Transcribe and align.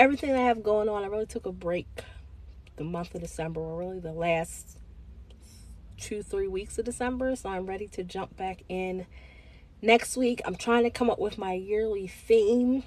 everything 0.00 0.32
I 0.32 0.38
have 0.38 0.62
going 0.62 0.88
on, 0.88 1.04
I 1.04 1.08
really 1.08 1.26
took 1.26 1.44
a 1.44 1.52
break 1.52 1.86
the 2.76 2.84
month 2.84 3.14
of 3.14 3.20
December, 3.20 3.60
or 3.60 3.78
really 3.78 4.00
the 4.00 4.14
last 4.14 4.78
two, 5.98 6.22
three 6.22 6.48
weeks 6.48 6.78
of 6.78 6.86
December. 6.86 7.36
So 7.36 7.50
I'm 7.50 7.66
ready 7.66 7.86
to 7.88 8.02
jump 8.02 8.34
back 8.34 8.62
in 8.70 9.06
next 9.82 10.16
week. 10.16 10.40
I'm 10.46 10.56
trying 10.56 10.84
to 10.84 10.90
come 10.90 11.10
up 11.10 11.18
with 11.18 11.36
my 11.36 11.52
yearly 11.52 12.06
theme. 12.06 12.82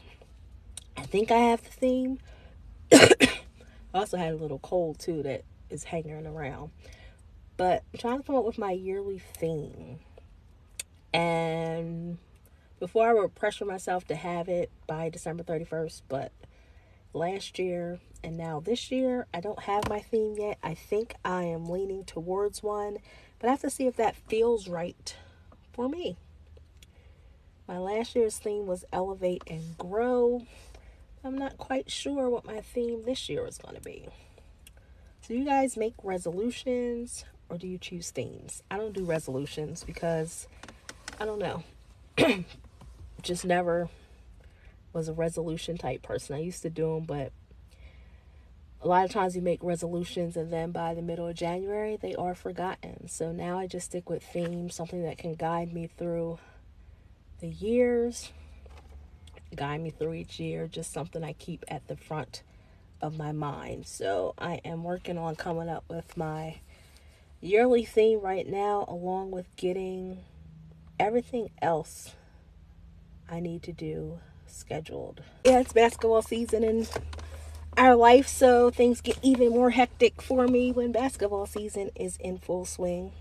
I 0.97 1.03
think 1.03 1.29
I 1.29 1.37
have 1.37 1.63
the 1.63 1.69
theme. 1.69 2.17
I 2.91 3.29
also 3.93 4.17
had 4.17 4.33
a 4.33 4.37
little 4.37 4.57
cold 4.57 4.97
too 4.97 5.21
that 5.21 5.43
is 5.69 5.83
hanging 5.83 6.25
around. 6.25 6.71
But 7.57 7.83
I'm 7.93 7.99
trying 7.99 8.17
to 8.17 8.23
come 8.23 8.35
up 8.35 8.45
with 8.45 8.57
my 8.57 8.71
yearly 8.71 9.19
theme. 9.19 9.99
And 11.13 12.17
before 12.79 13.07
I 13.07 13.13
would 13.13 13.35
pressure 13.35 13.65
myself 13.65 14.07
to 14.07 14.15
have 14.15 14.49
it 14.49 14.71
by 14.87 15.09
December 15.09 15.43
31st, 15.43 16.01
but 16.09 16.31
last 17.13 17.59
year 17.59 17.99
and 18.23 18.37
now 18.37 18.59
this 18.59 18.91
year 18.91 19.27
I 19.33 19.41
don't 19.41 19.63
have 19.63 19.89
my 19.89 19.99
theme 19.99 20.35
yet. 20.37 20.57
I 20.63 20.73
think 20.73 21.15
I 21.23 21.43
am 21.43 21.69
leaning 21.69 22.05
towards 22.05 22.63
one, 22.63 22.97
but 23.39 23.47
I 23.47 23.51
have 23.51 23.61
to 23.61 23.69
see 23.69 23.87
if 23.87 23.95
that 23.97 24.15
feels 24.15 24.67
right 24.67 25.15
for 25.73 25.89
me. 25.89 26.17
My 27.67 27.77
last 27.77 28.15
year's 28.15 28.37
theme 28.37 28.65
was 28.65 28.85
elevate 28.91 29.43
and 29.47 29.77
grow. 29.77 30.45
I'm 31.23 31.37
not 31.37 31.57
quite 31.57 31.89
sure 31.89 32.29
what 32.29 32.45
my 32.45 32.61
theme 32.61 33.03
this 33.03 33.29
year 33.29 33.45
is 33.47 33.57
going 33.57 33.75
to 33.75 33.81
be. 33.81 34.07
Do 35.27 35.35
you 35.35 35.45
guys 35.45 35.77
make 35.77 35.93
resolutions 36.03 37.23
or 37.49 37.57
do 37.57 37.67
you 37.67 37.77
choose 37.77 38.11
themes? 38.11 38.61
I 38.69 38.77
don't 38.77 38.93
do 38.93 39.05
resolutions 39.05 39.83
because 39.83 40.47
I 41.19 41.25
don't 41.25 41.39
know. 41.39 41.63
Just 43.21 43.45
never 43.45 43.89
was 44.93 45.09
a 45.09 45.13
resolution 45.13 45.77
type 45.77 46.01
person. 46.01 46.35
I 46.35 46.39
used 46.39 46.61
to 46.61 46.69
do 46.69 46.95
them, 46.95 47.05
but 47.05 47.33
a 48.81 48.87
lot 48.87 49.05
of 49.05 49.11
times 49.11 49.35
you 49.35 49.41
make 49.41 49.63
resolutions 49.63 50.35
and 50.35 50.51
then 50.51 50.71
by 50.71 50.93
the 50.93 51.01
middle 51.01 51.27
of 51.27 51.35
January 51.35 51.97
they 52.01 52.15
are 52.15 52.35
forgotten. 52.35 53.07
So 53.07 53.31
now 53.31 53.57
I 53.57 53.65
just 53.65 53.87
stick 53.87 54.09
with 54.09 54.23
themes, 54.23 54.75
something 54.75 55.03
that 55.03 55.17
can 55.17 55.33
guide 55.35 55.73
me 55.73 55.87
through 55.87 56.37
the 57.39 57.47
years, 57.47 58.31
guide 59.55 59.81
me 59.81 59.89
through 59.89 60.13
each 60.13 60.39
year, 60.39 60.67
just 60.67 60.91
something 60.91 61.23
I 61.23 61.33
keep 61.33 61.63
at 61.67 61.87
the 61.87 61.95
front 61.95 62.43
of 63.01 63.17
my 63.17 63.31
mind. 63.31 63.87
So 63.87 64.33
I 64.37 64.61
am 64.65 64.83
working 64.83 65.17
on 65.17 65.35
coming 65.35 65.69
up 65.69 65.85
with 65.89 66.17
my 66.17 66.59
yearly 67.39 67.85
theme 67.85 68.19
right 68.19 68.47
now, 68.47 68.85
along 68.87 69.31
with 69.31 69.53
getting 69.55 70.19
everything 70.99 71.49
else 71.61 72.15
I 73.29 73.39
need 73.39 73.63
to 73.63 73.71
do 73.71 74.19
scheduled. 74.53 75.21
Yeah, 75.43 75.59
it's 75.59 75.73
basketball 75.73 76.21
season 76.21 76.63
and 76.63 76.89
our 77.77 77.95
life, 77.95 78.27
so 78.27 78.69
things 78.69 79.01
get 79.01 79.17
even 79.21 79.49
more 79.49 79.71
hectic 79.71 80.21
for 80.21 80.47
me 80.47 80.71
when 80.71 80.91
basketball 80.91 81.45
season 81.45 81.89
is 81.95 82.17
in 82.17 82.37
full 82.37 82.65
swing. 82.65 83.11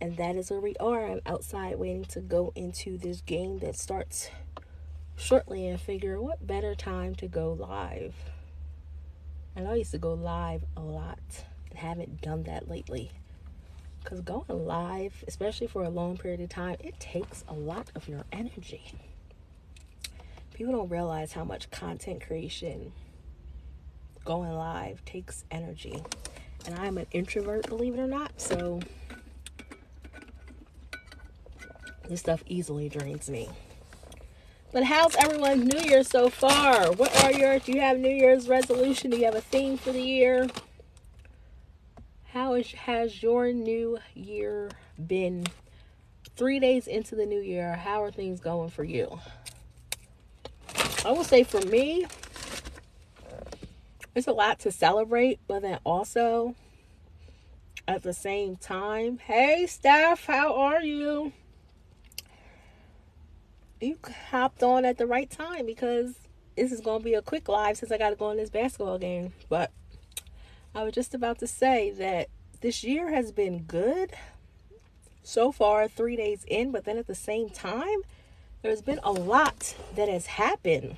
And 0.00 0.16
that 0.16 0.36
is 0.36 0.50
where 0.50 0.60
we 0.60 0.74
are. 0.76 1.06
I'm 1.06 1.20
outside 1.26 1.78
waiting 1.78 2.04
to 2.06 2.20
go 2.20 2.52
into 2.54 2.98
this 2.98 3.20
game 3.20 3.58
that 3.60 3.76
starts 3.76 4.30
shortly 5.16 5.66
and 5.66 5.80
figure 5.80 6.20
what 6.20 6.46
better 6.46 6.74
time 6.74 7.14
to 7.16 7.26
go 7.26 7.52
live. 7.52 8.14
And 9.54 9.66
I 9.66 9.74
used 9.74 9.92
to 9.92 9.98
go 9.98 10.12
live 10.12 10.64
a 10.76 10.82
lot 10.82 11.44
and 11.70 11.78
haven't 11.78 12.20
done 12.20 12.42
that 12.44 12.68
lately. 12.68 13.10
Because 14.02 14.20
going 14.20 14.66
live, 14.66 15.24
especially 15.26 15.66
for 15.66 15.82
a 15.82 15.88
long 15.88 16.16
period 16.16 16.40
of 16.40 16.50
time, 16.50 16.76
it 16.80 17.00
takes 17.00 17.44
a 17.48 17.54
lot 17.54 17.90
of 17.94 18.08
your 18.08 18.24
energy. 18.30 18.92
People 20.56 20.72
don't 20.72 20.88
realize 20.88 21.34
how 21.34 21.44
much 21.44 21.70
content 21.70 22.26
creation 22.26 22.90
going 24.24 24.50
live 24.50 25.04
takes 25.04 25.44
energy. 25.50 26.02
And 26.64 26.78
I'm 26.78 26.96
an 26.96 27.04
introvert, 27.10 27.68
believe 27.68 27.92
it 27.92 28.00
or 28.00 28.06
not. 28.06 28.40
So 28.40 28.80
this 32.08 32.20
stuff 32.20 32.42
easily 32.46 32.88
drains 32.88 33.28
me. 33.28 33.50
But 34.72 34.84
how's 34.84 35.14
everyone's 35.16 35.70
New 35.70 35.90
Year 35.90 36.02
so 36.02 36.30
far? 36.30 36.90
What 36.92 37.14
are 37.22 37.32
your, 37.32 37.58
do 37.58 37.72
you 37.72 37.82
have 37.82 37.98
New 37.98 38.08
Year's 38.08 38.48
resolution? 38.48 39.10
Do 39.10 39.18
you 39.18 39.26
have 39.26 39.34
a 39.34 39.42
theme 39.42 39.76
for 39.76 39.92
the 39.92 40.00
year? 40.00 40.48
How 42.32 42.54
is, 42.54 42.72
has 42.72 43.22
your 43.22 43.52
new 43.52 43.98
year 44.14 44.70
been? 45.06 45.44
Three 46.34 46.58
days 46.60 46.86
into 46.86 47.14
the 47.14 47.26
new 47.26 47.40
year, 47.40 47.74
how 47.74 48.02
are 48.02 48.10
things 48.10 48.40
going 48.40 48.70
for 48.70 48.84
you? 48.84 49.20
I 51.06 51.12
will 51.12 51.22
say 51.22 51.44
for 51.44 51.60
me, 51.60 52.04
it's 54.16 54.26
a 54.26 54.32
lot 54.32 54.58
to 54.60 54.72
celebrate, 54.72 55.38
but 55.46 55.62
then 55.62 55.78
also 55.84 56.56
at 57.86 58.02
the 58.02 58.12
same 58.12 58.56
time, 58.56 59.18
hey 59.18 59.66
Steph, 59.68 60.26
how 60.26 60.56
are 60.56 60.82
you? 60.82 61.32
You 63.80 63.98
hopped 64.30 64.64
on 64.64 64.84
at 64.84 64.98
the 64.98 65.06
right 65.06 65.30
time 65.30 65.64
because 65.64 66.16
this 66.56 66.72
is 66.72 66.80
going 66.80 67.02
to 67.02 67.04
be 67.04 67.14
a 67.14 67.22
quick 67.22 67.48
live 67.48 67.76
since 67.76 67.92
I 67.92 67.98
got 67.98 68.10
to 68.10 68.16
go 68.16 68.32
in 68.32 68.36
this 68.36 68.50
basketball 68.50 68.98
game. 68.98 69.32
But 69.48 69.70
I 70.74 70.82
was 70.82 70.92
just 70.92 71.14
about 71.14 71.38
to 71.38 71.46
say 71.46 71.92
that 71.92 72.30
this 72.62 72.82
year 72.82 73.12
has 73.12 73.30
been 73.30 73.62
good 73.62 74.12
so 75.22 75.52
far, 75.52 75.86
three 75.86 76.16
days 76.16 76.44
in, 76.48 76.72
but 76.72 76.84
then 76.84 76.98
at 76.98 77.06
the 77.06 77.14
same 77.14 77.48
time, 77.48 78.00
there's 78.62 78.82
been 78.82 79.00
a 79.02 79.12
lot 79.12 79.74
that 79.94 80.08
has 80.08 80.26
happened 80.26 80.96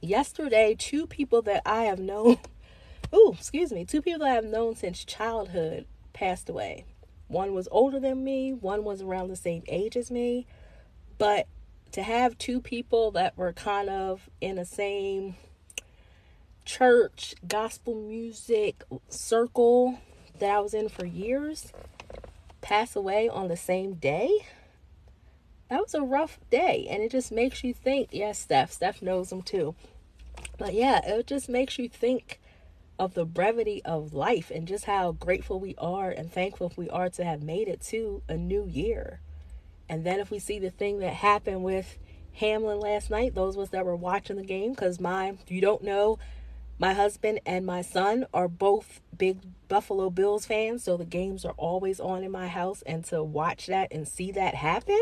yesterday, 0.00 0.74
two 0.78 1.06
people 1.06 1.42
that 1.42 1.62
I 1.64 1.84
have 1.84 1.98
known, 1.98 2.38
oh, 3.12 3.34
excuse 3.38 3.72
me, 3.72 3.84
two 3.84 4.02
people 4.02 4.20
that 4.20 4.32
I 4.32 4.34
have 4.34 4.44
known 4.44 4.76
since 4.76 5.04
childhood 5.04 5.86
passed 6.12 6.48
away. 6.48 6.84
One 7.28 7.54
was 7.54 7.68
older 7.70 7.98
than 7.98 8.22
me, 8.22 8.52
one 8.52 8.84
was 8.84 9.00
around 9.00 9.28
the 9.28 9.36
same 9.36 9.62
age 9.66 9.96
as 9.96 10.10
me. 10.10 10.46
But 11.18 11.46
to 11.92 12.02
have 12.02 12.36
two 12.36 12.60
people 12.60 13.10
that 13.12 13.36
were 13.36 13.52
kind 13.52 13.88
of 13.88 14.28
in 14.40 14.56
the 14.56 14.64
same 14.64 15.36
church, 16.64 17.34
gospel 17.46 17.94
music 17.94 18.82
circle 19.08 19.98
that 20.38 20.50
I 20.50 20.60
was 20.60 20.74
in 20.74 20.88
for 20.88 21.06
years 21.06 21.72
pass 22.60 22.94
away 22.96 23.28
on 23.28 23.48
the 23.48 23.56
same 23.56 23.94
day, 23.94 24.30
that 25.72 25.80
was 25.80 25.94
a 25.94 26.02
rough 26.02 26.38
day. 26.50 26.86
And 26.90 27.02
it 27.02 27.10
just 27.10 27.32
makes 27.32 27.64
you 27.64 27.72
think, 27.72 28.10
yes, 28.12 28.38
Steph, 28.38 28.72
Steph 28.72 29.00
knows 29.00 29.30
them 29.30 29.40
too. 29.40 29.74
But 30.58 30.74
yeah, 30.74 31.00
it 31.02 31.26
just 31.26 31.48
makes 31.48 31.78
you 31.78 31.88
think 31.88 32.40
of 32.98 33.14
the 33.14 33.24
brevity 33.24 33.82
of 33.82 34.12
life 34.12 34.50
and 34.54 34.68
just 34.68 34.84
how 34.84 35.12
grateful 35.12 35.58
we 35.58 35.74
are 35.78 36.10
and 36.10 36.30
thankful 36.30 36.72
we 36.76 36.90
are 36.90 37.08
to 37.08 37.24
have 37.24 37.42
made 37.42 37.68
it 37.68 37.80
to 37.80 38.22
a 38.28 38.36
new 38.36 38.66
year. 38.66 39.20
And 39.88 40.04
then 40.04 40.20
if 40.20 40.30
we 40.30 40.38
see 40.38 40.58
the 40.58 40.68
thing 40.68 40.98
that 40.98 41.14
happened 41.14 41.64
with 41.64 41.98
Hamlin 42.34 42.78
last 42.78 43.08
night, 43.08 43.34
those 43.34 43.56
of 43.56 43.62
us 43.62 43.68
that 43.70 43.86
were 43.86 43.96
watching 43.96 44.36
the 44.36 44.44
game, 44.44 44.72
because 44.72 45.00
my, 45.00 45.38
you 45.48 45.62
don't 45.62 45.82
know, 45.82 46.18
my 46.78 46.92
husband 46.92 47.40
and 47.46 47.64
my 47.64 47.80
son 47.80 48.26
are 48.34 48.46
both 48.46 49.00
big 49.16 49.38
Buffalo 49.68 50.10
Bills 50.10 50.44
fans, 50.44 50.84
so 50.84 50.98
the 50.98 51.06
games 51.06 51.46
are 51.46 51.54
always 51.56 51.98
on 51.98 52.24
in 52.24 52.30
my 52.30 52.48
house. 52.48 52.82
And 52.84 53.06
to 53.06 53.22
watch 53.24 53.68
that 53.68 53.88
and 53.90 54.06
see 54.06 54.32
that 54.32 54.54
happen, 54.54 55.00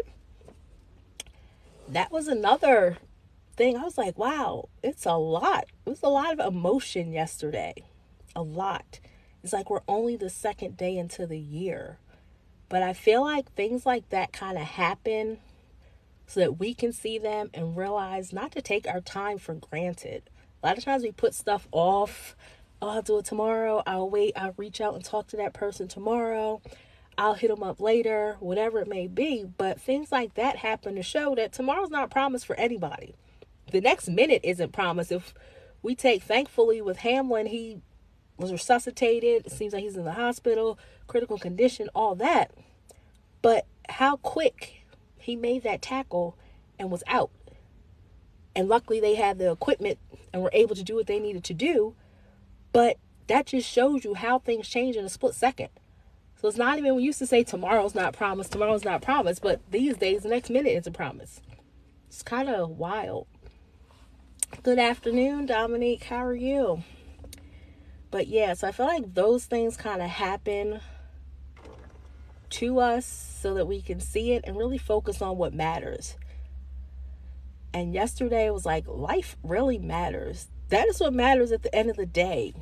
that 1.93 2.13
was 2.13 2.29
another 2.29 2.99
thing. 3.57 3.77
I 3.77 3.83
was 3.83 3.99
like, 3.99 4.19
wow, 4.19 4.69
it's 4.83 5.07
a 5.07 5.15
lot. 5.15 5.65
It 5.85 5.91
was 5.91 6.03
a 6.03 6.09
lot 6.09 6.39
of 6.39 6.55
emotion 6.55 7.13
yesterday. 7.13 7.75
A 8.35 8.43
lot. 8.43 9.01
It's 9.43 9.53
like 9.53 9.71
we're 9.71 9.81
only 9.89 10.17
the 10.17 10.31
second 10.31 10.77
day 10.77 10.97
into 10.97 11.27
the 11.27 11.39
year. 11.39 11.99
But 12.69 12.83
I 12.83 12.93
feel 12.93 13.23
like 13.23 13.53
things 13.53 13.85
like 13.85 14.09
that 14.11 14.33
kind 14.33 14.57
of 14.57 14.65
happen 14.65 15.39
so 16.27 16.41
that 16.41 16.59
we 16.59 16.75
can 16.75 16.93
see 16.93 17.19
them 17.19 17.51
and 17.53 17.77
realize 17.77 18.33
not 18.33 18.53
to 18.53 18.63
take 18.63 18.87
our 18.87 19.01
time 19.01 19.39
for 19.39 19.55
granted. 19.55 20.31
A 20.63 20.67
lot 20.67 20.79
of 20.79 20.85
times 20.85 21.03
we 21.03 21.11
put 21.11 21.35
stuff 21.35 21.67
off. 21.73 22.37
Oh, 22.81 22.91
I'll 22.91 23.03
do 23.03 23.19
it 23.19 23.25
tomorrow. 23.25 23.83
I'll 23.87 24.09
wait. 24.09 24.35
I'll 24.37 24.55
reach 24.57 24.81
out 24.81 24.95
and 24.95 25.05
talk 25.05 25.27
to 25.29 25.37
that 25.39 25.53
person 25.53 25.89
tomorrow. 25.89 26.63
I'll 27.21 27.35
hit 27.35 27.51
them 27.51 27.63
up 27.63 27.81
later, 27.81 28.37
whatever 28.41 28.81
it 28.81 28.89
may 28.89 29.07
be. 29.07 29.45
But 29.45 29.81
things 29.81 30.11
like 30.11 30.35
that 30.35 30.57
happen 30.57 30.97
to 30.97 31.03
show 31.03 31.35
that 31.37 31.53
tomorrow's 31.53 31.91
not 31.91 32.11
promised 32.11 32.47
for 32.47 32.57
anybody 32.57 33.15
the 33.71 33.81
next 33.81 34.09
minute 34.09 34.41
isn't 34.45 34.73
promised. 34.73 35.13
If 35.13 35.35
we 35.83 35.95
take, 35.95 36.23
thankfully, 36.23 36.81
with 36.81 36.99
Hamlin, 36.99 37.47
he 37.47 37.81
was 38.37 38.53
resuscitated. 38.53 39.47
It 39.47 39.53
seems 39.53 39.73
like 39.73 39.83
he's 39.83 39.97
in 39.97 40.05
the 40.05 40.13
hospital, 40.13 40.79
critical 41.07 41.39
condition, 41.39 41.89
all 41.95 42.15
that. 42.17 42.53
But 43.43 43.67
how 43.89 44.17
quick 44.17 44.85
he 45.19 45.37
made 45.37 45.63
that 45.63 45.83
tackle 45.83 46.37
and 46.79 46.91
was 46.91 47.03
out. 47.07 47.31
And 48.55 48.69
luckily, 48.69 49.01
they 49.01 49.15
had 49.15 49.39
the 49.39 49.51
equipment 49.51 49.99
and 50.33 50.43
were 50.43 50.51
able 50.53 50.75
to 50.75 50.83
do 50.83 50.97
what 50.97 51.07
they 51.07 51.21
needed 51.21 51.45
to 51.45 51.55
do. 51.55 51.95
But 52.73 52.97
that 53.29 53.47
just 53.47 53.69
shows 53.69 54.05
you 54.05 54.15
how 54.15 54.39
things 54.39 54.69
change 54.69 54.97
in 54.97 55.05
a 55.05 55.09
split 55.09 55.35
second. 55.35 55.69
So 56.41 56.49
it's 56.49 56.57
not 56.57 56.79
even 56.79 56.95
we 56.95 57.03
used 57.03 57.19
to 57.19 57.27
say 57.27 57.45
tomorrow's 57.45 57.95
not 57.95 58.15
promised, 58.15 58.53
tomorrow's 58.53 58.85
not 58.85 59.03
promised, 59.03 59.43
but 59.43 59.61
these 59.71 59.99
days 59.99 60.23
the 60.23 60.31
next 60.31 60.49
minute 60.49 60.71
is 60.71 60.87
a 60.87 60.91
promise. 60.91 61.43
It's 62.09 62.23
kind 62.23 62.49
of 62.49 62.71
wild. 62.71 63.27
Good 64.63 64.79
afternoon, 64.79 65.45
Dominique. 65.45 66.05
How 66.05 66.25
are 66.25 66.35
you? 66.35 66.83
But 68.11 68.27
yeah, 68.27 68.55
so 68.55 68.69
I 68.69 68.73
feel 68.73 68.87
like 68.87 69.13
those 69.13 69.45
things 69.45 69.77
kind 69.77 70.01
of 70.01 70.09
happen 70.09 70.81
to 72.49 72.81
us 72.81 73.05
so 73.43 73.53
that 73.53 73.67
we 73.67 73.83
can 73.83 74.01
see 74.01 74.33
it 74.33 74.45
and 74.47 74.57
really 74.57 74.79
focus 74.79 75.21
on 75.21 75.37
what 75.37 75.53
matters. 75.53 76.17
And 77.75 77.93
yesterday 77.93 78.49
was 78.49 78.65
like, 78.65 78.89
life 78.89 79.37
really 79.43 79.79
matters. 79.79 80.49
That 80.71 80.89
is 80.89 81.01
what 81.01 81.13
matters 81.13 81.53
at 81.53 81.63
the 81.63 81.75
end 81.75 81.91
of 81.91 81.97
the 81.97 82.07
day. 82.07 82.55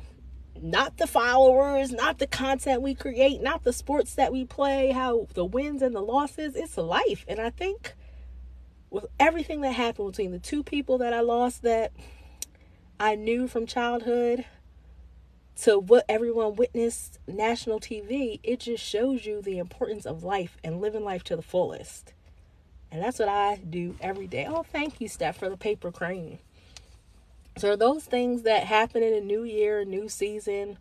Not 0.61 0.97
the 0.97 1.07
followers, 1.07 1.91
not 1.91 2.19
the 2.19 2.27
content 2.27 2.81
we 2.81 2.93
create, 2.93 3.41
not 3.41 3.63
the 3.63 3.73
sports 3.73 4.15
that 4.15 4.31
we 4.31 4.45
play, 4.45 4.91
how 4.91 5.27
the 5.33 5.45
wins 5.45 5.81
and 5.81 5.95
the 5.95 6.01
losses. 6.01 6.55
It's 6.55 6.77
life. 6.77 7.25
And 7.27 7.39
I 7.39 7.49
think 7.49 7.93
with 8.89 9.05
everything 9.19 9.61
that 9.61 9.73
happened 9.73 10.11
between 10.11 10.31
the 10.31 10.39
two 10.39 10.63
people 10.63 10.97
that 10.97 11.13
I 11.13 11.21
lost 11.21 11.61
that 11.63 11.91
I 12.99 13.15
knew 13.15 13.47
from 13.47 13.65
childhood 13.65 14.45
to 15.61 15.79
what 15.79 16.05
everyone 16.07 16.55
witnessed 16.55 17.19
national 17.27 17.79
TV, 17.79 18.39
it 18.43 18.59
just 18.61 18.83
shows 18.83 19.25
you 19.25 19.41
the 19.41 19.59
importance 19.59 20.05
of 20.05 20.23
life 20.23 20.57
and 20.63 20.81
living 20.81 21.03
life 21.03 21.23
to 21.25 21.35
the 21.35 21.41
fullest. 21.41 22.13
And 22.91 23.03
that's 23.03 23.19
what 23.19 23.29
I 23.29 23.57
do 23.57 23.95
every 24.01 24.27
day. 24.27 24.47
Oh, 24.49 24.63
thank 24.63 24.99
you, 24.99 25.07
Steph, 25.07 25.37
for 25.37 25.49
the 25.49 25.57
paper 25.57 25.91
crane. 25.91 26.39
So, 27.59 27.75
those 27.75 28.05
things 28.05 28.43
that 28.43 28.63
happen 28.63 29.03
in 29.03 29.13
a 29.13 29.19
new 29.19 29.43
year, 29.43 29.81
a 29.81 29.85
new 29.85 30.07
season, 30.07 30.77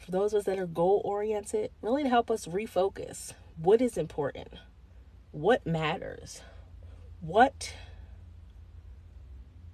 for 0.00 0.10
those 0.10 0.34
of 0.34 0.40
us 0.40 0.44
that 0.46 0.58
are 0.58 0.66
goal 0.66 1.00
oriented, 1.04 1.70
really 1.80 2.02
to 2.02 2.08
help 2.08 2.28
us 2.28 2.46
refocus. 2.46 3.34
What 3.56 3.80
is 3.80 3.96
important? 3.96 4.48
What 5.30 5.64
matters? 5.64 6.42
What, 7.20 7.72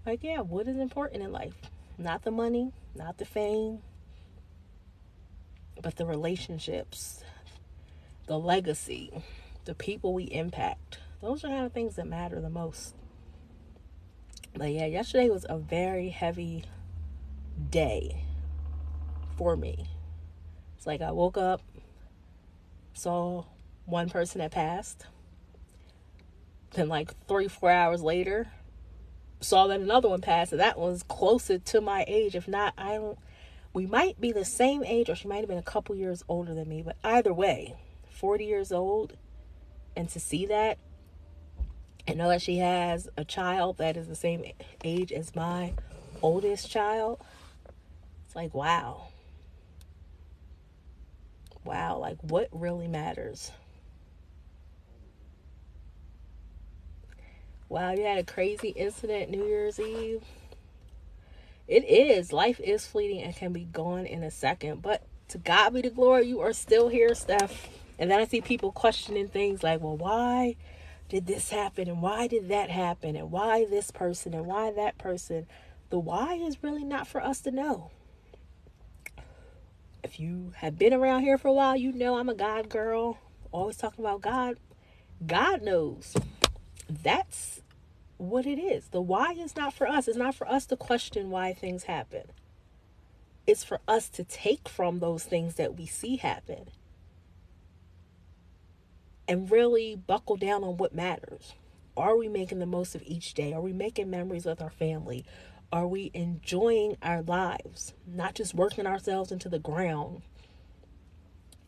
like, 0.05 0.23
yeah, 0.23 0.41
what 0.41 0.69
is 0.69 0.77
important 0.77 1.23
in 1.23 1.33
life? 1.33 1.63
Not 1.97 2.25
the 2.25 2.31
money, 2.31 2.73
not 2.95 3.17
the 3.17 3.25
fame, 3.25 3.79
but 5.81 5.97
the 5.97 6.05
relationships, 6.05 7.25
the 8.27 8.39
legacy, 8.39 9.11
the 9.65 9.75
people 9.75 10.13
we 10.13 10.25
impact. 10.25 10.99
Those 11.23 11.43
are 11.43 11.49
kind 11.49 11.65
of 11.65 11.73
things 11.73 11.97
that 11.97 12.07
matter 12.07 12.39
the 12.39 12.51
most. 12.51 12.93
But 14.57 14.73
yeah, 14.73 14.87
yesterday 14.87 15.29
was 15.29 15.45
a 15.49 15.59
very 15.59 16.09
heavy 16.09 16.65
day 17.71 18.25
for 19.37 19.55
me. 19.55 19.87
It's 20.77 20.87
like 20.87 21.03
I 21.03 21.11
woke 21.11 21.37
up, 21.37 21.61
saw 22.95 23.45
one 23.85 24.09
person 24.09 24.41
that 24.41 24.53
passed. 24.53 25.07
Then, 26.71 26.89
like 26.89 27.13
three, 27.27 27.49
four 27.49 27.71
hours 27.71 28.03
later, 28.03 28.49
saw 29.41 29.67
that 29.67 29.81
another 29.81 30.09
one 30.09 30.23
passed. 30.23 30.53
And 30.53 30.61
that 30.61 30.79
was 30.79 31.03
closer 31.03 31.59
to 31.59 31.81
my 31.81 32.05
age. 32.09 32.35
If 32.35 32.49
not, 32.49 32.73
I 32.79 32.95
don't, 32.95 33.19
we 33.75 33.87
might 33.87 34.21
be 34.21 34.33
the 34.33 34.45
same 34.45 34.83
age, 34.85 35.11
or 35.11 35.15
she 35.15 35.29
might 35.29 35.41
have 35.41 35.49
been 35.49 35.59
a 35.59 35.63
couple 35.63 35.95
years 35.95 36.25
older 36.29 36.55
than 36.55 36.69
me. 36.69 36.83
But 36.83 36.97
either 37.05 37.33
way, 37.33 37.75
40 38.11 38.45
years 38.47 38.73
old, 38.73 39.17
and 39.95 40.09
to 40.11 40.21
see 40.21 40.47
that 40.47 40.79
and 42.07 42.19
know 42.19 42.29
that 42.29 42.43
she 42.43 42.59
has 42.59 43.09
a 43.17 43.25
child 43.25 43.79
that 43.79 43.97
is 43.97 44.09
the 44.09 44.17
same 44.17 44.45
age 44.85 45.13
as 45.13 45.35
my 45.35 45.73
oldest 46.23 46.71
child, 46.71 47.21
it's 48.27 48.37
like, 48.37 48.55
wow. 48.55 49.09
Wow, 51.65 51.99
like 51.99 52.19
what 52.23 52.49
really 52.53 52.87
matters? 52.87 53.51
Wow, 57.69 57.93
you 57.93 58.05
had 58.05 58.19
a 58.19 58.25
crazy 58.25 58.69
incident 58.69 59.31
New 59.31 59.45
Year's 59.45 59.81
Eve. 59.81 60.23
It 61.67 61.85
is. 61.85 62.33
Life 62.33 62.61
is 62.61 62.87
fleeting 62.87 63.23
and 63.23 63.35
can 63.35 63.53
be 63.53 63.65
gone 63.65 64.07
in 64.07 64.23
a 64.23 64.31
second. 64.31 64.83
But 64.83 65.03
to 65.29 65.39
God 65.39 65.75
be 65.75 65.81
the 65.81 65.91
glory, 65.91 66.29
you 66.29 66.41
are 66.41 66.53
still 66.53 66.89
here, 66.89 67.13
Steph. 67.17 67.69
And 67.99 68.09
then 68.09 68.21
I 68.21 68.27
see 68.27 68.41
people 68.41 68.71
questioning 68.71 69.27
things 69.27 69.65
like, 69.65 69.81
well, 69.81 69.97
why 69.97 70.55
did 71.09 71.27
this 71.27 71.51
happen? 71.51 71.89
And 71.89 72.03
why 72.03 72.27
did 72.27 72.49
that 72.49 72.71
happen? 72.71 73.17
And 73.17 73.31
why 73.31 73.65
this 73.65 73.91
person? 73.91 74.35
And 74.35 74.47
why 74.47 74.73
that 74.73 74.99
person? 74.99 75.47
The 75.91 75.99
why 75.99 76.35
is 76.35 76.63
really 76.63 76.85
not 76.85 77.07
for 77.07 77.23
us 77.23 77.41
to 77.43 77.51
know. 77.51 77.91
If 80.03 80.19
you 80.19 80.53
have 80.57 80.79
been 80.79 80.93
around 80.93 81.23
here 81.23 81.39
for 81.39 81.49
a 81.49 81.53
while, 81.53 81.77
you 81.77 81.93
know 81.93 82.17
I'm 82.17 82.29
a 82.29 82.35
God 82.35 82.69
girl. 82.69 83.19
Always 83.53 83.77
talking 83.77 84.05
about 84.05 84.21
God. 84.21 84.57
God 85.25 85.63
knows. 85.63 86.15
That's 86.89 87.63
what 88.17 88.47
it 88.47 88.59
is. 88.59 88.89
The 88.89 89.01
why 89.01 89.33
is 89.33 89.57
not 89.57 89.73
for 89.73 89.87
us. 89.89 90.09
It's 90.09 90.17
not 90.17 90.35
for 90.35 90.49
us 90.49 90.67
to 90.67 90.77
question 90.77 91.31
why 91.31 91.53
things 91.53 91.85
happen. 91.85 92.25
It's 93.47 93.65
for 93.65 93.81
us 93.87 94.09
to 94.11 94.25
take 94.25 94.69
from 94.69 94.99
those 94.99 95.25
things 95.25 95.55
that 95.55 95.77
we 95.77 95.87
see 95.87 96.17
happen 96.17 96.67
and 99.29 99.51
really 99.51 99.97
buckle 99.97 100.37
down 100.37 100.65
on 100.65 100.77
what 100.77 100.95
matters. 100.95 101.55
Are 101.97 102.17
we 102.17 102.29
making 102.29 102.59
the 102.59 102.67
most 102.67 102.95
of 102.95 103.03
each 103.05 103.35
day? 103.35 103.53
Are 103.53 103.61
we 103.61 103.73
making 103.73 104.11
memories 104.11 104.45
with 104.45 104.61
our 104.61 104.71
family? 104.71 105.25
Are 105.73 105.87
we 105.87 106.11
enjoying 106.15 106.97
our 107.03 107.23
lives? 107.23 107.95
Not 108.07 108.35
just 108.35 108.55
working 108.55 108.87
ourselves 108.87 109.33
into 109.33 109.49
the 109.49 109.59
ground 109.59 110.23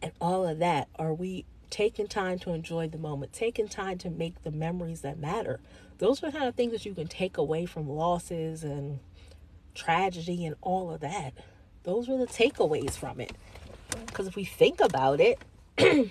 and 0.02 0.12
all 0.20 0.46
of 0.46 0.58
that. 0.58 0.88
Are 0.96 1.14
we 1.14 1.44
taking 1.70 2.06
time 2.06 2.38
to 2.40 2.52
enjoy 2.52 2.88
the 2.88 2.99
moment, 2.99 3.32
taking 3.32 3.69
time 3.69 3.99
to 3.99 4.10
make 4.10 4.43
the 4.43 4.50
memories 4.50 5.00
that 5.00 5.19
matter? 5.19 5.60
Those 5.99 6.22
are 6.22 6.31
the 6.31 6.38
kind 6.38 6.49
of 6.49 6.55
things 6.55 6.72
that 6.72 6.87
you 6.87 6.94
can 6.94 7.08
take 7.08 7.37
away 7.37 7.66
from 7.66 7.88
losses 7.88 8.62
and 8.62 9.00
tragedy 9.75 10.44
and 10.44 10.56
all 10.60 10.93
of 10.93 11.00
that. 11.00 11.34
Those 11.82 12.08
were 12.08 12.19
the 12.19 12.26
takeaways 12.26 12.93
from 12.93 13.20
it. 13.20 13.32
Because 14.06 14.26
if 14.26 14.37
we 14.37 14.44
think 14.44 14.81
about 14.81 15.20
it, 15.20 15.38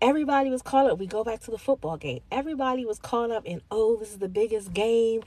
everybody 0.00 0.50
was 0.50 0.62
caught 0.62 0.90
up. 0.90 0.98
We 0.98 1.06
go 1.06 1.24
back 1.24 1.40
to 1.40 1.50
the 1.50 1.58
football 1.58 1.96
game. 1.96 2.20
Everybody 2.30 2.84
was 2.84 2.98
caught 2.98 3.30
up 3.30 3.44
in, 3.44 3.60
oh, 3.70 3.96
this 3.96 4.10
is 4.10 4.18
the 4.18 4.28
biggest 4.28 4.72
game. 4.72 5.22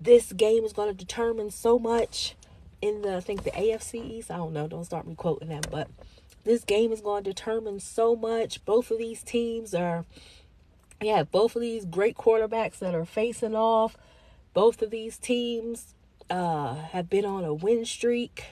This 0.00 0.32
game 0.32 0.64
is 0.64 0.72
going 0.72 0.88
to 0.88 0.94
determine 0.94 1.50
so 1.50 1.78
much 1.78 2.34
in 2.82 3.02
the, 3.02 3.16
I 3.16 3.20
think 3.20 3.44
the 3.44 3.50
AFC 3.52 4.04
East. 4.04 4.30
I 4.30 4.36
don't 4.36 4.52
know. 4.52 4.66
Don't 4.66 4.84
start 4.84 5.06
me 5.06 5.14
quoting 5.14 5.48
them. 5.48 5.62
But 5.70 5.88
this 6.44 6.64
game 6.64 6.92
is 6.92 7.00
going 7.00 7.24
to 7.24 7.30
determine 7.30 7.80
so 7.80 8.16
much. 8.16 8.64
Both 8.64 8.90
of 8.90 8.98
these 8.98 9.22
teams 9.22 9.74
are, 9.74 10.04
yeah, 11.00 11.22
both 11.22 11.56
of 11.56 11.62
these 11.62 11.84
great 11.84 12.16
quarterbacks 12.16 12.78
that 12.80 12.94
are 12.94 13.04
facing 13.04 13.54
off. 13.54 13.96
Both 14.52 14.82
of 14.82 14.90
these 14.90 15.16
teams 15.16 15.94
uh, 16.28 16.74
have 16.74 17.08
been 17.08 17.24
on 17.24 17.44
a 17.44 17.54
win 17.54 17.84
streak. 17.84 18.44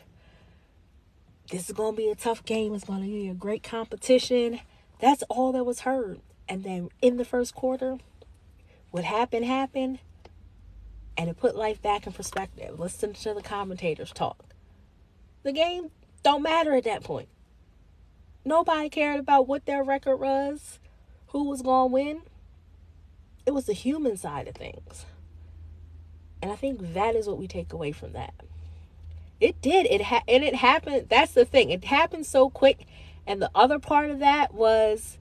This 1.50 1.68
is 1.68 1.74
going 1.74 1.94
to 1.94 1.96
be 1.96 2.08
a 2.08 2.14
tough 2.14 2.44
game. 2.44 2.74
It's 2.74 2.84
going 2.84 3.02
to 3.02 3.06
be 3.06 3.28
a 3.28 3.34
great 3.34 3.62
competition 3.62 4.60
that's 5.02 5.24
all 5.24 5.50
that 5.52 5.64
was 5.64 5.80
heard. 5.80 6.20
And 6.48 6.62
then 6.62 6.88
in 7.02 7.16
the 7.16 7.24
first 7.24 7.54
quarter, 7.56 7.98
what 8.92 9.02
happened 9.02 9.44
happened. 9.44 9.98
And 11.18 11.28
it 11.28 11.36
put 11.36 11.56
life 11.56 11.82
back 11.82 12.06
in 12.06 12.12
perspective. 12.12 12.78
Listen 12.78 13.12
to 13.12 13.34
the 13.34 13.42
commentators 13.42 14.12
talk. 14.12 14.44
The 15.42 15.52
game 15.52 15.90
don't 16.22 16.42
matter 16.42 16.74
at 16.74 16.84
that 16.84 17.02
point. 17.02 17.28
Nobody 18.44 18.88
cared 18.88 19.18
about 19.20 19.46
what 19.46 19.66
their 19.66 19.82
record 19.82 20.16
was, 20.18 20.78
who 21.28 21.44
was 21.44 21.62
going 21.62 21.90
to 21.90 21.92
win. 21.92 22.22
It 23.44 23.52
was 23.52 23.66
the 23.66 23.72
human 23.72 24.16
side 24.16 24.46
of 24.46 24.54
things. 24.54 25.04
And 26.40 26.50
I 26.50 26.54
think 26.54 26.94
that 26.94 27.16
is 27.16 27.26
what 27.26 27.38
we 27.38 27.48
take 27.48 27.72
away 27.72 27.92
from 27.92 28.12
that. 28.12 28.34
It 29.40 29.60
did. 29.60 29.86
It 29.86 30.02
ha- 30.02 30.22
and 30.28 30.44
it 30.44 30.54
happened. 30.54 31.08
That's 31.08 31.32
the 31.32 31.44
thing. 31.44 31.70
It 31.70 31.84
happened 31.84 32.24
so 32.24 32.48
quick 32.48 32.86
and 33.26 33.40
the 33.40 33.50
other 33.54 33.78
part 33.78 34.10
of 34.10 34.18
that 34.18 34.54
was 34.54 35.18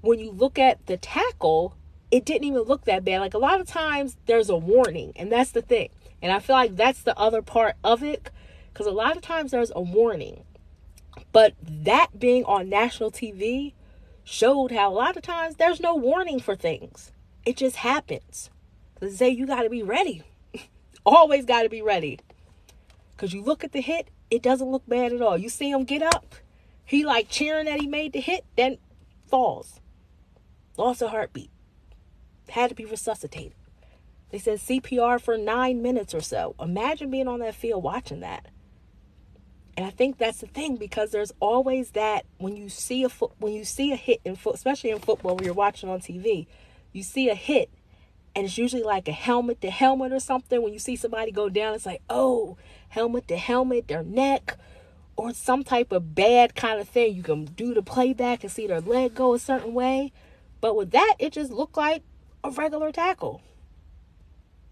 when 0.00 0.18
you 0.18 0.30
look 0.30 0.58
at 0.58 0.86
the 0.86 0.96
tackle, 0.96 1.76
it 2.10 2.24
didn't 2.24 2.44
even 2.44 2.62
look 2.62 2.84
that 2.84 3.04
bad. 3.04 3.20
Like 3.20 3.34
a 3.34 3.38
lot 3.38 3.60
of 3.60 3.66
times 3.66 4.16
there's 4.26 4.50
a 4.50 4.56
warning, 4.56 5.12
and 5.16 5.30
that's 5.30 5.50
the 5.50 5.62
thing. 5.62 5.90
And 6.20 6.32
I 6.32 6.38
feel 6.38 6.56
like 6.56 6.76
that's 6.76 7.02
the 7.02 7.18
other 7.18 7.42
part 7.42 7.76
of 7.84 8.02
it 8.02 8.30
because 8.72 8.86
a 8.86 8.90
lot 8.90 9.16
of 9.16 9.22
times 9.22 9.50
there's 9.50 9.72
a 9.74 9.80
warning. 9.80 10.42
But 11.32 11.54
that 11.62 12.18
being 12.18 12.44
on 12.44 12.68
national 12.68 13.10
TV 13.10 13.72
showed 14.24 14.72
how 14.72 14.90
a 14.90 14.94
lot 14.94 15.16
of 15.16 15.22
times 15.22 15.56
there's 15.56 15.80
no 15.80 15.94
warning 15.94 16.40
for 16.40 16.56
things. 16.56 17.12
It 17.44 17.56
just 17.56 17.76
happens. 17.76 18.50
They 19.00 19.10
say 19.10 19.28
you 19.28 19.46
got 19.46 19.62
to 19.62 19.70
be 19.70 19.82
ready. 19.82 20.22
Always 21.06 21.44
got 21.44 21.62
to 21.62 21.68
be 21.68 21.82
ready. 21.82 22.18
Because 23.14 23.32
you 23.32 23.42
look 23.42 23.62
at 23.62 23.72
the 23.72 23.80
hit, 23.80 24.08
it 24.30 24.42
doesn't 24.42 24.70
look 24.70 24.86
bad 24.88 25.12
at 25.12 25.22
all. 25.22 25.38
You 25.38 25.48
see 25.48 25.70
him 25.70 25.84
get 25.84 26.02
up, 26.02 26.34
he 26.84 27.04
like 27.04 27.28
cheering 27.28 27.66
that 27.66 27.80
he 27.80 27.86
made 27.86 28.12
the 28.12 28.20
hit, 28.20 28.44
then 28.56 28.78
falls. 29.26 29.80
Lost 30.76 31.02
a 31.02 31.08
heartbeat. 31.08 31.50
Had 32.48 32.70
to 32.70 32.74
be 32.74 32.84
resuscitated. 32.84 33.54
They 34.30 34.38
said 34.38 34.58
CPR 34.58 35.20
for 35.20 35.38
nine 35.38 35.80
minutes 35.80 36.14
or 36.14 36.20
so. 36.20 36.54
Imagine 36.60 37.10
being 37.10 37.28
on 37.28 37.40
that 37.40 37.54
field 37.54 37.82
watching 37.82 38.20
that. 38.20 38.46
And 39.76 39.86
I 39.86 39.90
think 39.90 40.18
that's 40.18 40.40
the 40.40 40.46
thing 40.46 40.76
because 40.76 41.10
there's 41.10 41.32
always 41.40 41.92
that 41.92 42.26
when 42.38 42.56
you 42.56 42.68
see 42.68 43.02
a 43.02 43.08
foot 43.08 43.32
when 43.38 43.52
you 43.52 43.64
see 43.64 43.92
a 43.92 43.96
hit 43.96 44.20
in 44.24 44.36
foot, 44.36 44.54
especially 44.54 44.90
in 44.90 45.00
football 45.00 45.34
when 45.34 45.44
you're 45.44 45.54
watching 45.54 45.88
on 45.88 46.00
TV, 46.00 46.46
you 46.92 47.02
see 47.02 47.28
a 47.28 47.34
hit 47.34 47.70
and 48.36 48.46
it's 48.46 48.58
usually 48.58 48.82
like 48.82 49.08
a 49.08 49.12
helmet 49.12 49.60
to 49.60 49.70
helmet 49.70 50.12
or 50.12 50.20
something. 50.20 50.62
When 50.62 50.72
you 50.72 50.78
see 50.78 50.96
somebody 50.96 51.30
go 51.30 51.48
down, 51.48 51.74
it's 51.74 51.86
like, 51.86 52.02
oh, 52.10 52.56
helmet 52.88 53.28
to 53.28 53.36
helmet, 53.36 53.88
their 53.88 54.02
neck, 54.02 54.58
or 55.16 55.32
some 55.32 55.62
type 55.62 55.92
of 55.92 56.14
bad 56.14 56.54
kind 56.54 56.80
of 56.80 56.88
thing. 56.88 57.14
You 57.14 57.22
can 57.22 57.44
do 57.44 57.74
the 57.74 57.82
playback 57.82 58.42
and 58.42 58.52
see 58.52 58.66
their 58.66 58.80
leg 58.80 59.14
go 59.14 59.34
a 59.34 59.38
certain 59.38 59.74
way. 59.74 60.12
But 60.60 60.76
with 60.76 60.90
that, 60.92 61.14
it 61.18 61.32
just 61.32 61.52
looked 61.52 61.76
like 61.76 62.02
a 62.42 62.50
regular 62.50 62.90
tackle. 62.92 63.42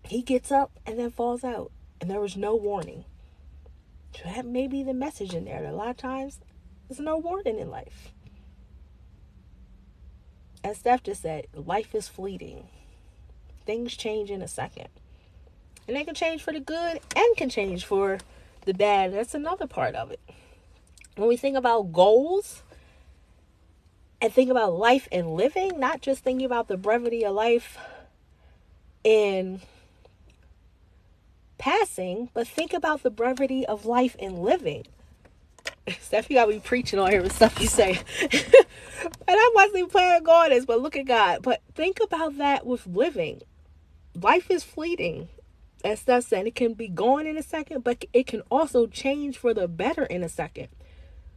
He 0.04 0.22
gets 0.22 0.50
up 0.50 0.72
and 0.84 0.98
then 0.98 1.10
falls 1.10 1.44
out, 1.44 1.70
and 2.00 2.10
there 2.10 2.20
was 2.20 2.36
no 2.36 2.56
warning. 2.56 3.04
So 4.16 4.24
that 4.24 4.44
may 4.44 4.66
be 4.66 4.82
the 4.82 4.94
message 4.94 5.34
in 5.34 5.44
there. 5.44 5.64
A 5.64 5.72
lot 5.72 5.88
of 5.88 5.96
times, 5.96 6.40
there's 6.88 7.00
no 7.00 7.16
warning 7.16 7.58
in 7.58 7.70
life. 7.70 8.12
As 10.64 10.78
Steph 10.78 11.02
just 11.02 11.22
said, 11.22 11.46
life 11.54 11.94
is 11.94 12.08
fleeting. 12.08 12.68
Things 13.64 13.96
change 13.96 14.30
in 14.30 14.42
a 14.42 14.48
second. 14.48 14.88
And 15.88 15.96
they 15.96 16.04
can 16.04 16.14
change 16.14 16.42
for 16.42 16.52
the 16.52 16.60
good 16.60 17.00
and 17.16 17.36
can 17.36 17.48
change 17.48 17.84
for 17.84 18.18
the 18.64 18.74
bad. 18.74 19.12
That's 19.12 19.34
another 19.34 19.66
part 19.66 19.94
of 19.94 20.10
it. 20.10 20.20
When 21.16 21.28
we 21.28 21.36
think 21.36 21.56
about 21.56 21.92
goals 21.92 22.62
and 24.20 24.32
think 24.32 24.50
about 24.50 24.74
life 24.74 25.08
and 25.12 25.34
living, 25.34 25.78
not 25.78 26.00
just 26.00 26.24
thinking 26.24 26.46
about 26.46 26.68
the 26.68 26.76
brevity 26.76 27.24
of 27.24 27.34
life 27.34 27.78
in 29.04 29.60
passing, 31.58 32.30
but 32.34 32.48
think 32.48 32.72
about 32.72 33.02
the 33.02 33.10
brevity 33.10 33.66
of 33.66 33.84
life 33.84 34.16
in 34.18 34.42
living. 34.42 34.86
Steph, 36.00 36.30
you 36.30 36.36
got 36.36 36.48
me 36.48 36.60
preaching 36.60 36.98
on 36.98 37.10
here 37.10 37.22
with 37.22 37.34
stuff 37.34 37.60
you 37.60 37.66
say. 37.66 38.00
and 38.20 38.30
I 39.28 39.52
wasn't 39.54 39.78
even 39.78 39.90
planning 39.90 40.26
on 40.26 40.50
this, 40.50 40.64
but 40.64 40.80
look 40.80 40.96
at 40.96 41.06
God. 41.06 41.42
But 41.42 41.60
think 41.74 41.98
about 42.00 42.38
that 42.38 42.66
with 42.66 42.86
living 42.86 43.42
life 44.20 44.50
is 44.50 44.64
fleeting. 44.64 45.28
As 45.84 46.00
Steph 46.00 46.24
said, 46.24 46.46
it 46.46 46.54
can 46.54 46.74
be 46.74 46.88
gone 46.88 47.26
in 47.26 47.36
a 47.36 47.42
second, 47.42 47.82
but 47.82 48.04
it 48.12 48.26
can 48.26 48.42
also 48.50 48.86
change 48.86 49.36
for 49.36 49.52
the 49.52 49.66
better 49.66 50.04
in 50.04 50.22
a 50.22 50.28
second. 50.28 50.68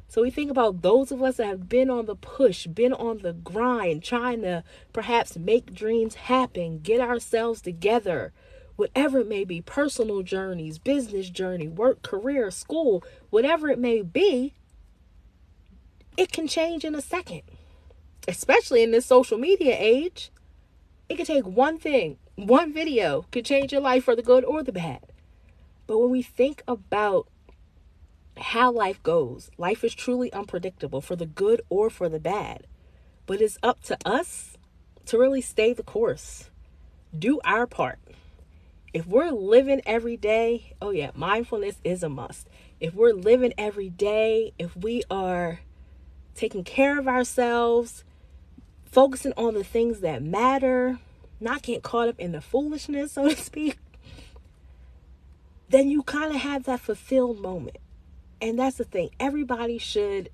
So 0.07 0.21
we 0.21 0.29
think 0.29 0.51
about 0.51 0.83
those 0.83 1.11
of 1.11 1.23
us 1.23 1.37
that 1.37 1.47
have 1.47 1.67
been 1.67 1.89
on 1.89 2.05
the 2.05 2.15
push, 2.15 2.67
been 2.67 2.93
on 2.93 3.19
the 3.19 3.33
grind, 3.33 4.03
trying 4.03 4.41
to 4.43 4.63
perhaps 4.93 5.35
make 5.35 5.73
dreams 5.73 6.15
happen, 6.15 6.79
get 6.79 7.01
ourselves 7.01 7.61
together, 7.61 8.31
whatever 8.75 9.19
it 9.19 9.27
may 9.27 9.43
be 9.43 9.61
personal 9.61 10.21
journeys, 10.21 10.77
business 10.77 11.29
journey, 11.29 11.67
work, 11.67 12.03
career, 12.03 12.51
school, 12.51 13.03
whatever 13.31 13.67
it 13.69 13.79
may 13.79 14.03
be 14.03 14.53
it 16.17 16.31
can 16.31 16.47
change 16.47 16.85
in 16.85 16.95
a 16.95 17.01
second, 17.01 17.41
especially 18.27 18.83
in 18.83 18.91
this 18.91 19.05
social 19.05 19.37
media 19.37 19.75
age. 19.77 20.31
It 21.09 21.17
can 21.17 21.25
take 21.25 21.45
one 21.45 21.77
thing, 21.77 22.17
one 22.35 22.73
video 22.73 23.25
could 23.31 23.45
change 23.45 23.71
your 23.71 23.81
life 23.81 24.03
for 24.03 24.15
the 24.15 24.21
good 24.21 24.43
or 24.43 24.63
the 24.63 24.71
bad. 24.71 25.01
But 25.87 25.99
when 25.99 26.09
we 26.09 26.21
think 26.21 26.63
about 26.67 27.27
how 28.37 28.71
life 28.71 29.01
goes, 29.03 29.49
life 29.57 29.83
is 29.83 29.95
truly 29.95 30.31
unpredictable 30.33 31.01
for 31.01 31.15
the 31.15 31.25
good 31.25 31.61
or 31.69 31.89
for 31.89 32.09
the 32.09 32.19
bad. 32.19 32.67
But 33.25 33.41
it's 33.41 33.57
up 33.63 33.81
to 33.83 33.97
us 34.05 34.57
to 35.05 35.17
really 35.17 35.41
stay 35.41 35.73
the 35.73 35.83
course, 35.83 36.49
do 37.17 37.39
our 37.45 37.65
part. 37.65 37.99
If 38.93 39.05
we're 39.07 39.31
living 39.31 39.81
every 39.85 40.17
day, 40.17 40.73
oh 40.81 40.91
yeah, 40.91 41.11
mindfulness 41.15 41.77
is 41.83 42.03
a 42.03 42.09
must. 42.09 42.47
If 42.79 42.93
we're 42.93 43.13
living 43.13 43.53
every 43.57 43.89
day, 43.89 44.53
if 44.57 44.75
we 44.75 45.03
are 45.09 45.59
taking 46.33 46.63
care 46.63 46.99
of 46.99 47.07
ourselves, 47.07 48.03
focusing 48.85 49.33
on 49.37 49.53
the 49.53 49.63
things 49.63 49.99
that 50.01 50.23
matter, 50.23 50.99
not 51.39 51.61
getting 51.61 51.81
caught 51.81 52.09
up 52.09 52.19
in 52.19 52.31
the 52.31 52.41
foolishness, 52.41 53.13
so 53.13 53.27
to 53.29 53.35
speak, 53.35 53.77
then 55.69 55.89
you 55.89 56.03
kind 56.03 56.33
of 56.33 56.41
have 56.41 56.63
that 56.65 56.79
fulfilled 56.79 57.39
moment. 57.39 57.77
And 58.41 58.59
that's 58.59 58.77
the 58.77 58.83
thing. 58.83 59.09
Everybody 59.19 59.77
should 59.77 60.29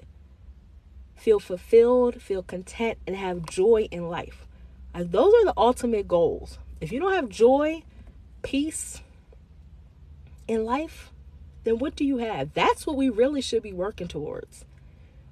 feel 1.16 1.40
fulfilled, 1.40 2.22
feel 2.22 2.44
content, 2.44 2.98
and 3.06 3.16
have 3.16 3.46
joy 3.46 3.88
in 3.92 4.10
life. 4.10 4.48
Like 4.94 5.12
those 5.12 5.34
are 5.34 5.46
the 5.46 5.54
ultimate 5.56 6.08
goals. 6.08 6.58
If 6.80 6.92
you 6.92 7.00
don't 7.00 7.14
have 7.14 7.30
joy, 7.30 7.84
peace 8.42 9.02
in 10.48 10.66
life, 10.66 11.12
then 11.64 11.78
what 11.78 11.96
do 11.96 12.04
you 12.04 12.18
have? 12.18 12.54
That's 12.54 12.88
what 12.88 12.98
we 12.98 13.10
really 13.10 13.42
should 13.42 13.62
be 13.62 13.72
working 13.72 14.08
towards. 14.08 14.66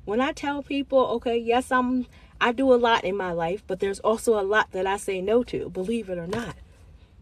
When 0.06 0.22
I 0.22 0.32
tell 0.32 0.62
people, 0.62 1.00
okay, 1.00 1.38
yes, 1.38 1.72
I'm 1.72 2.06
I 2.42 2.52
do 2.52 2.74
a 2.74 2.76
lot 2.76 3.04
in 3.04 3.18
my 3.18 3.32
life, 3.32 3.64
but 3.68 3.80
there's 3.80 4.00
also 4.00 4.40
a 4.40 4.44
lot 4.44 4.72
that 4.72 4.88
I 4.88 4.98
say 4.98 5.22
no 5.22 5.44
to, 5.44 5.70
believe 5.70 6.10
it 6.10 6.18
or 6.18 6.28
not. 6.28 6.56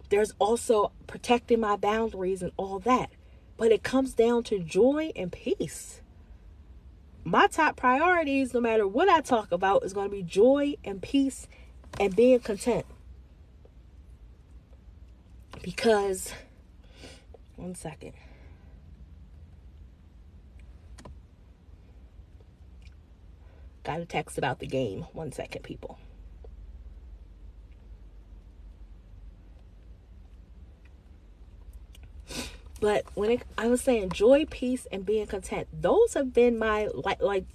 There's 0.10 0.34
also 0.40 0.92
protecting 1.08 1.60
my 1.60 1.76
boundaries 1.76 2.42
and 2.42 2.52
all 2.58 2.80
that. 2.80 3.10
But 3.58 3.72
it 3.72 3.84
comes 3.84 4.14
down 4.14 4.44
to 4.44 4.60
joy 4.60 5.12
and 5.16 5.32
peace. 5.32 6.02
My 7.24 7.48
top 7.48 7.76
priorities, 7.76 8.54
no 8.54 8.62
matter 8.62 8.88
what 8.88 9.10
I 9.10 9.22
talk 9.22 9.52
about, 9.52 9.84
is 9.84 9.94
going 9.94 10.10
to 10.10 10.16
be 10.16 10.24
joy 10.24 10.76
and 10.86 11.02
peace 11.02 11.48
and 12.00 12.16
being 12.16 12.40
content. 12.40 12.86
Because, 15.62 16.32
one 17.56 17.76
second. 17.76 18.14
Got 23.88 24.02
a 24.02 24.06
text 24.06 24.38
about 24.38 24.60
the 24.60 24.68
game. 24.68 25.06
One 25.14 25.32
second, 25.32 25.64
people. 25.64 25.98
But 32.82 33.06
when 33.14 33.32
it, 33.32 33.44
I 33.58 33.68
was 33.68 33.80
saying 33.80 34.10
joy, 34.10 34.46
peace, 34.50 34.88
and 34.92 35.06
being 35.06 35.26
content, 35.26 35.70
those 35.72 36.16
have 36.16 36.34
been 36.34 36.60
my 36.60 36.90
like 36.94 37.22
like 37.22 37.46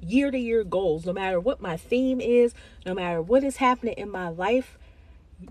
year 0.00 0.32
to 0.32 0.36
year 0.36 0.64
goals. 0.64 1.06
No 1.06 1.12
matter 1.12 1.38
what 1.38 1.60
my 1.60 1.76
theme 1.76 2.20
is, 2.20 2.52
no 2.84 2.92
matter 2.92 3.22
what 3.22 3.44
is 3.44 3.58
happening 3.58 3.94
in 3.96 4.10
my 4.10 4.28
life. 4.28 4.78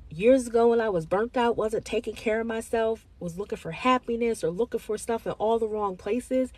Years 0.09 0.47
ago, 0.47 0.67
when 0.67 0.81
I 0.81 0.89
was 0.89 1.05
burnt 1.05 1.37
out, 1.37 1.55
wasn't 1.55 1.85
taking 1.85 2.13
care 2.13 2.41
of 2.41 2.47
myself, 2.47 3.05
was 3.21 3.37
looking 3.37 3.57
for 3.57 3.71
happiness 3.71 4.43
or 4.43 4.49
looking 4.49 4.81
for 4.81 4.97
stuff 4.97 5.25
in 5.25 5.31
all 5.33 5.59
the 5.59 5.67
wrong 5.67 5.95
places, 5.95 6.51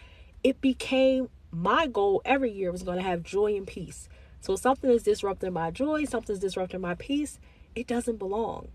it 0.44 0.62
became 0.62 1.30
my 1.58 1.88
goal 1.88 2.22
every 2.24 2.52
year 2.52 2.72
was 2.72 2.84
going 2.84 2.98
to 2.98 3.04
have 3.04 3.24
joy 3.24 3.56
and 3.56 3.66
peace. 3.66 4.08
So 4.42 4.56
something 4.56 4.92
is 4.92 5.04
disrupting 5.04 5.54
my 5.54 5.72
joy, 5.72 6.06
something's 6.06 6.40
disrupting 6.40 6.82
my 6.82 6.94
peace, 6.94 7.40
it 7.76 7.88
doesn't 7.88 8.18
belong. 8.18 8.68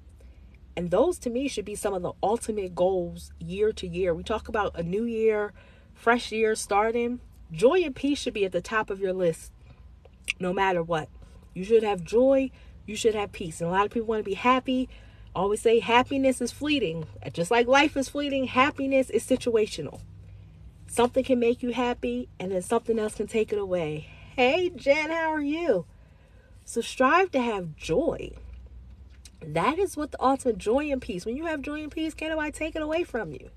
And 0.77 0.91
those 0.91 1.19
to 1.21 1.31
me 1.31 1.47
should 1.49 1.65
be 1.65 1.77
some 1.77 1.95
of 1.95 2.03
the 2.03 2.13
ultimate 2.23 2.75
goals 2.75 3.31
year 3.39 3.73
to 3.73 3.87
year. 3.87 4.15
We 4.15 4.25
talk 4.25 4.49
about 4.49 4.77
a 4.77 4.83
new 4.83 5.05
year, 5.05 5.53
fresh 5.95 6.33
year 6.33 6.55
starting. 6.57 7.21
Joy 7.53 7.83
and 7.85 7.95
peace 7.95 8.19
should 8.19 8.35
be 8.35 8.45
at 8.45 8.53
the 8.53 8.63
top 8.63 8.91
of 8.91 8.99
your 8.99 9.13
list 9.13 9.53
no 10.41 10.53
matter 10.53 10.83
what. 10.83 11.09
You 11.55 11.65
should 11.65 11.83
have 11.85 12.03
joy, 12.03 12.51
you 12.87 12.97
should 12.97 13.15
have 13.15 13.31
peace. 13.31 13.61
And 13.61 13.69
a 13.69 13.73
lot 13.73 13.85
of 13.85 13.93
people 13.93 14.09
want 14.09 14.21
to 14.21 14.29
be 14.29 14.35
happy. 14.35 14.89
always 15.37 15.61
say 15.63 15.79
happiness 15.79 16.41
is 16.41 16.51
fleeting. 16.51 17.07
Just 17.33 17.51
like 17.51 17.67
life 17.69 17.97
is 17.97 18.09
fleeting, 18.09 18.47
happiness 18.47 19.09
is 19.11 19.25
situational. 19.25 20.01
Something 20.93 21.25
can 21.25 21.39
make 21.39 21.63
you 21.63 21.73
happy, 21.73 22.29
and 22.39 22.53
then 22.53 22.61
something 22.61 22.99
else 22.99 23.15
can 23.15 23.27
take 23.27 23.51
it 23.51 23.59
away. 23.59 24.11
Hey, 24.37 24.69
Jen, 24.69 25.09
how 25.09 25.33
are 25.33 25.41
you? 25.41 25.87
So 26.67 26.83
strive 26.83 27.31
to 27.31 27.41
have 27.41 27.77
joy. 27.77 28.33
That 29.41 29.79
is 29.79 29.97
what 29.97 30.11
the 30.11 30.23
ultimate 30.23 30.59
joy 30.59 30.93
and 30.93 31.01
peace. 31.01 31.25
When 31.25 31.35
you 31.35 31.47
have 31.47 31.63
joy 31.63 31.83
and 31.83 31.91
peace, 31.91 32.13
can't 32.13 32.33
nobody 32.33 32.53
take 32.53 32.77
it 32.77 32.83
away 32.83 33.05
from 33.05 33.33
you. 33.33 33.49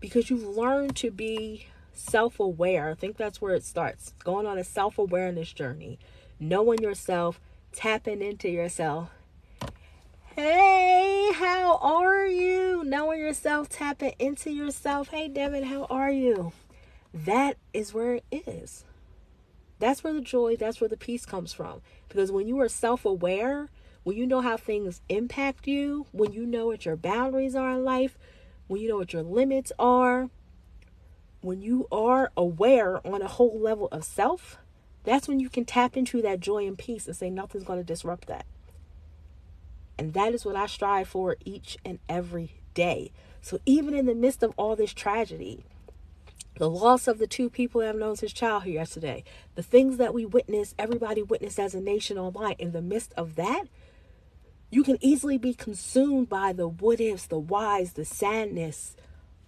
Because 0.00 0.28
you've 0.28 0.56
learned 0.56 0.96
to 0.96 1.12
be 1.12 1.68
self 1.92 2.40
aware. 2.40 2.90
I 2.90 2.94
think 2.94 3.16
that's 3.16 3.40
where 3.40 3.54
it 3.54 3.62
starts. 3.62 4.12
Going 4.24 4.44
on 4.44 4.58
a 4.58 4.64
self 4.64 4.98
awareness 4.98 5.52
journey, 5.52 6.00
knowing 6.40 6.80
yourself, 6.82 7.40
tapping 7.70 8.20
into 8.20 8.48
yourself, 8.48 9.10
Hey, 10.36 11.30
how 11.36 11.78
are 11.80 12.26
you? 12.26 12.82
Knowing 12.82 13.20
yourself, 13.20 13.68
tapping 13.68 14.14
into 14.18 14.50
yourself. 14.50 15.10
Hey, 15.10 15.28
Devin, 15.28 15.62
how 15.62 15.84
are 15.84 16.10
you? 16.10 16.50
That 17.12 17.56
is 17.72 17.94
where 17.94 18.16
it 18.32 18.48
is. 18.48 18.84
That's 19.78 20.02
where 20.02 20.12
the 20.12 20.20
joy, 20.20 20.56
that's 20.56 20.80
where 20.80 20.88
the 20.88 20.96
peace 20.96 21.24
comes 21.24 21.52
from. 21.52 21.82
Because 22.08 22.32
when 22.32 22.48
you 22.48 22.58
are 22.58 22.68
self 22.68 23.04
aware, 23.04 23.68
when 24.02 24.16
you 24.16 24.26
know 24.26 24.40
how 24.40 24.56
things 24.56 25.02
impact 25.08 25.68
you, 25.68 26.06
when 26.10 26.32
you 26.32 26.44
know 26.46 26.66
what 26.66 26.84
your 26.84 26.96
boundaries 26.96 27.54
are 27.54 27.70
in 27.70 27.84
life, 27.84 28.18
when 28.66 28.80
you 28.80 28.88
know 28.88 28.96
what 28.96 29.12
your 29.12 29.22
limits 29.22 29.70
are, 29.78 30.30
when 31.42 31.62
you 31.62 31.86
are 31.92 32.32
aware 32.36 33.06
on 33.06 33.22
a 33.22 33.28
whole 33.28 33.60
level 33.60 33.86
of 33.92 34.04
self, 34.04 34.58
that's 35.04 35.28
when 35.28 35.38
you 35.38 35.48
can 35.48 35.64
tap 35.64 35.96
into 35.96 36.20
that 36.22 36.40
joy 36.40 36.66
and 36.66 36.76
peace 36.76 37.06
and 37.06 37.14
say 37.14 37.30
nothing's 37.30 37.62
going 37.62 37.78
to 37.78 37.84
disrupt 37.84 38.26
that. 38.26 38.46
And 39.98 40.14
that 40.14 40.34
is 40.34 40.44
what 40.44 40.56
I 40.56 40.66
strive 40.66 41.08
for 41.08 41.36
each 41.44 41.78
and 41.84 41.98
every 42.08 42.60
day. 42.74 43.12
So 43.42 43.58
even 43.66 43.94
in 43.94 44.06
the 44.06 44.14
midst 44.14 44.42
of 44.42 44.52
all 44.56 44.76
this 44.76 44.94
tragedy, 44.94 45.64
the 46.56 46.70
loss 46.70 47.08
of 47.08 47.18
the 47.18 47.26
two 47.26 47.50
people 47.50 47.80
I've 47.82 47.96
known 47.96 48.16
since 48.16 48.32
childhood 48.32 48.74
yesterday, 48.74 49.24
the 49.56 49.62
things 49.62 49.96
that 49.98 50.14
we 50.14 50.24
witnessed, 50.26 50.74
everybody 50.78 51.22
witnessed 51.22 51.58
as 51.60 51.74
a 51.74 51.80
nation 51.80 52.18
online, 52.18 52.56
in 52.58 52.72
the 52.72 52.82
midst 52.82 53.12
of 53.16 53.36
that, 53.36 53.64
You 54.70 54.82
can 54.82 54.98
easily 55.00 55.38
be 55.38 55.54
consumed 55.54 56.28
by 56.28 56.52
the 56.52 56.66
what 56.66 57.00
ifs, 57.00 57.26
the 57.26 57.38
whys, 57.38 57.92
the 57.92 58.04
sadness, 58.04 58.96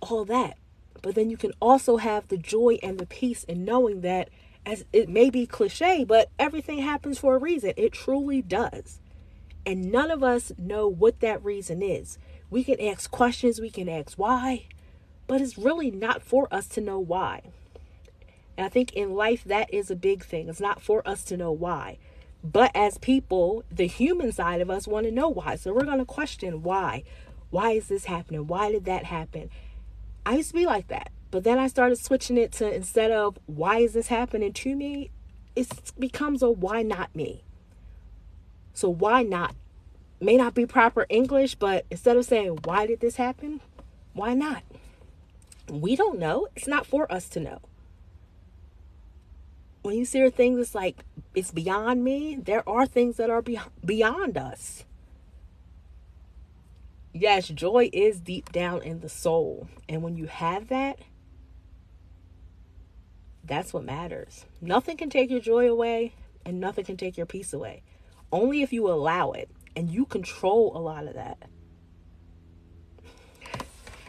all 0.01 0.25
that. 0.27 0.57
But 1.03 1.17
then 1.17 1.31
you 1.31 1.37
can 1.37 1.53
also 1.61 1.97
have 1.97 2.29
the 2.29 2.37
joy 2.39 2.79
and 2.83 2.99
the 2.99 3.07
peace 3.07 3.43
in 3.45 3.65
knowing 3.65 4.03
that, 4.03 4.31
as 4.65 4.85
it 4.93 5.09
may 5.09 5.31
be 5.31 5.47
cliche, 5.47 6.05
but 6.05 6.31
everything 6.39 6.79
happens 6.79 7.19
for 7.19 7.35
a 7.35 7.41
reason. 7.41 7.73
It 7.77 7.93
truly 7.93 8.41
does. 8.41 9.01
And 9.67 9.91
none 9.91 10.13
of 10.13 10.23
us 10.23 10.53
know 10.57 10.87
what 10.87 11.19
that 11.21 11.45
reason 11.45 11.83
is. 11.83 12.19
We 12.49 12.63
can 12.63 12.81
ask 12.81 13.11
questions, 13.11 13.61
we 13.61 13.71
can 13.71 13.89
ask 13.89 14.17
why, 14.17 14.69
but 15.27 15.41
it's 15.41 15.59
really 15.59 15.91
not 15.91 16.23
for 16.23 16.47
us 16.55 16.69
to 16.69 16.81
know 16.81 17.01
why. 17.01 17.43
And 18.57 18.65
I 18.65 18.69
think 18.69 18.93
in 18.93 19.15
life, 19.15 19.43
that 19.45 19.75
is 19.75 19.91
a 19.91 19.97
big 19.97 20.25
thing. 20.25 20.49
It's 20.49 20.61
not 20.61 20.81
for 20.81 21.07
us 21.07 21.25
to 21.25 21.37
know 21.37 21.51
why. 21.51 21.99
But 22.45 22.71
as 22.75 22.97
people, 22.99 23.65
the 23.71 23.89
human 23.89 24.31
side 24.31 24.61
of 24.61 24.71
us 24.71 24.87
want 24.87 25.05
to 25.07 25.13
know 25.13 25.29
why. 25.29 25.57
So 25.57 25.75
we're 25.75 25.85
going 25.85 25.99
to 25.99 26.05
question 26.05 26.63
why. 26.63 27.03
Why 27.51 27.73
is 27.73 27.89
this 27.89 28.05
happening? 28.05 28.47
Why 28.47 28.71
did 28.71 28.85
that 28.85 29.05
happen? 29.05 29.51
I 30.25 30.37
used 30.37 30.51
to 30.51 30.55
be 30.55 30.67
like 30.67 30.89
that. 30.89 31.11
But 31.33 31.43
then 31.43 31.59
I 31.59 31.67
started 31.67 31.99
switching 31.99 32.39
it 32.39 32.53
to 32.53 32.73
instead 32.73 33.11
of 33.11 33.39
why 33.47 33.79
is 33.79 33.95
this 33.95 34.07
happening 34.07 34.53
to 34.53 34.77
me, 34.77 35.11
it 35.57 35.69
becomes 35.99 36.43
a 36.43 36.51
why 36.51 36.83
not 36.83 37.15
me. 37.17 37.43
So 38.77 38.91
why 38.91 39.23
not? 39.23 39.55
May 40.21 40.37
not 40.37 40.53
be 40.53 40.67
proper 40.67 41.07
English, 41.09 41.55
but 41.55 41.87
instead 41.91 42.19
of 42.19 42.27
saying 42.27 42.59
why 42.65 42.87
did 42.87 43.01
this 43.01 43.17
happen, 43.17 43.63
why 44.13 44.35
not? 44.35 44.65
We 45.71 45.97
don't 45.97 46.19
know. 46.19 46.49
It's 46.55 46.67
not 46.67 46.85
for 46.85 47.11
us 47.11 47.27
to 47.31 47.41
know. 47.41 47.63
When 49.81 49.97
you 49.97 50.05
see 50.05 50.29
things 50.29 50.61
it's 50.61 50.75
like 50.75 51.07
it's 51.35 51.53
beyond 51.53 52.05
me. 52.05 52.37
There 52.37 52.69
are 52.69 52.85
things 52.85 53.17
that 53.17 53.31
are 53.31 53.41
be- 53.41 53.59
beyond 53.83 54.37
us. 54.37 54.85
Yes 57.15 57.49
joy 57.49 57.89
is 57.95 58.21
deep 58.21 58.53
down 58.53 58.83
in 58.83 59.01
the 59.01 59.09
soul. 59.09 59.69
And 59.89 60.03
when 60.03 60.19
you 60.19 60.27
have 60.27 60.69
that 60.69 60.99
that's 63.43 63.73
what 63.73 63.85
matters. 63.85 64.45
Nothing 64.61 64.99
can 64.99 65.09
take 65.09 65.31
your 65.31 65.41
joy 65.41 65.71
away 65.71 66.13
and 66.45 66.61
nothing 66.61 66.85
can 66.85 66.99
take 66.99 67.17
your 67.17 67.25
peace 67.25 67.55
away 67.55 67.83
only 68.33 68.63
if 68.63 68.73
you 68.73 68.89
allow 68.89 69.33
it 69.33 69.51
and 69.75 69.91
you 69.91 70.07
control 70.07 70.77
a 70.77 70.79
lot 70.79 71.07
of 71.07 71.15
that 71.15 71.39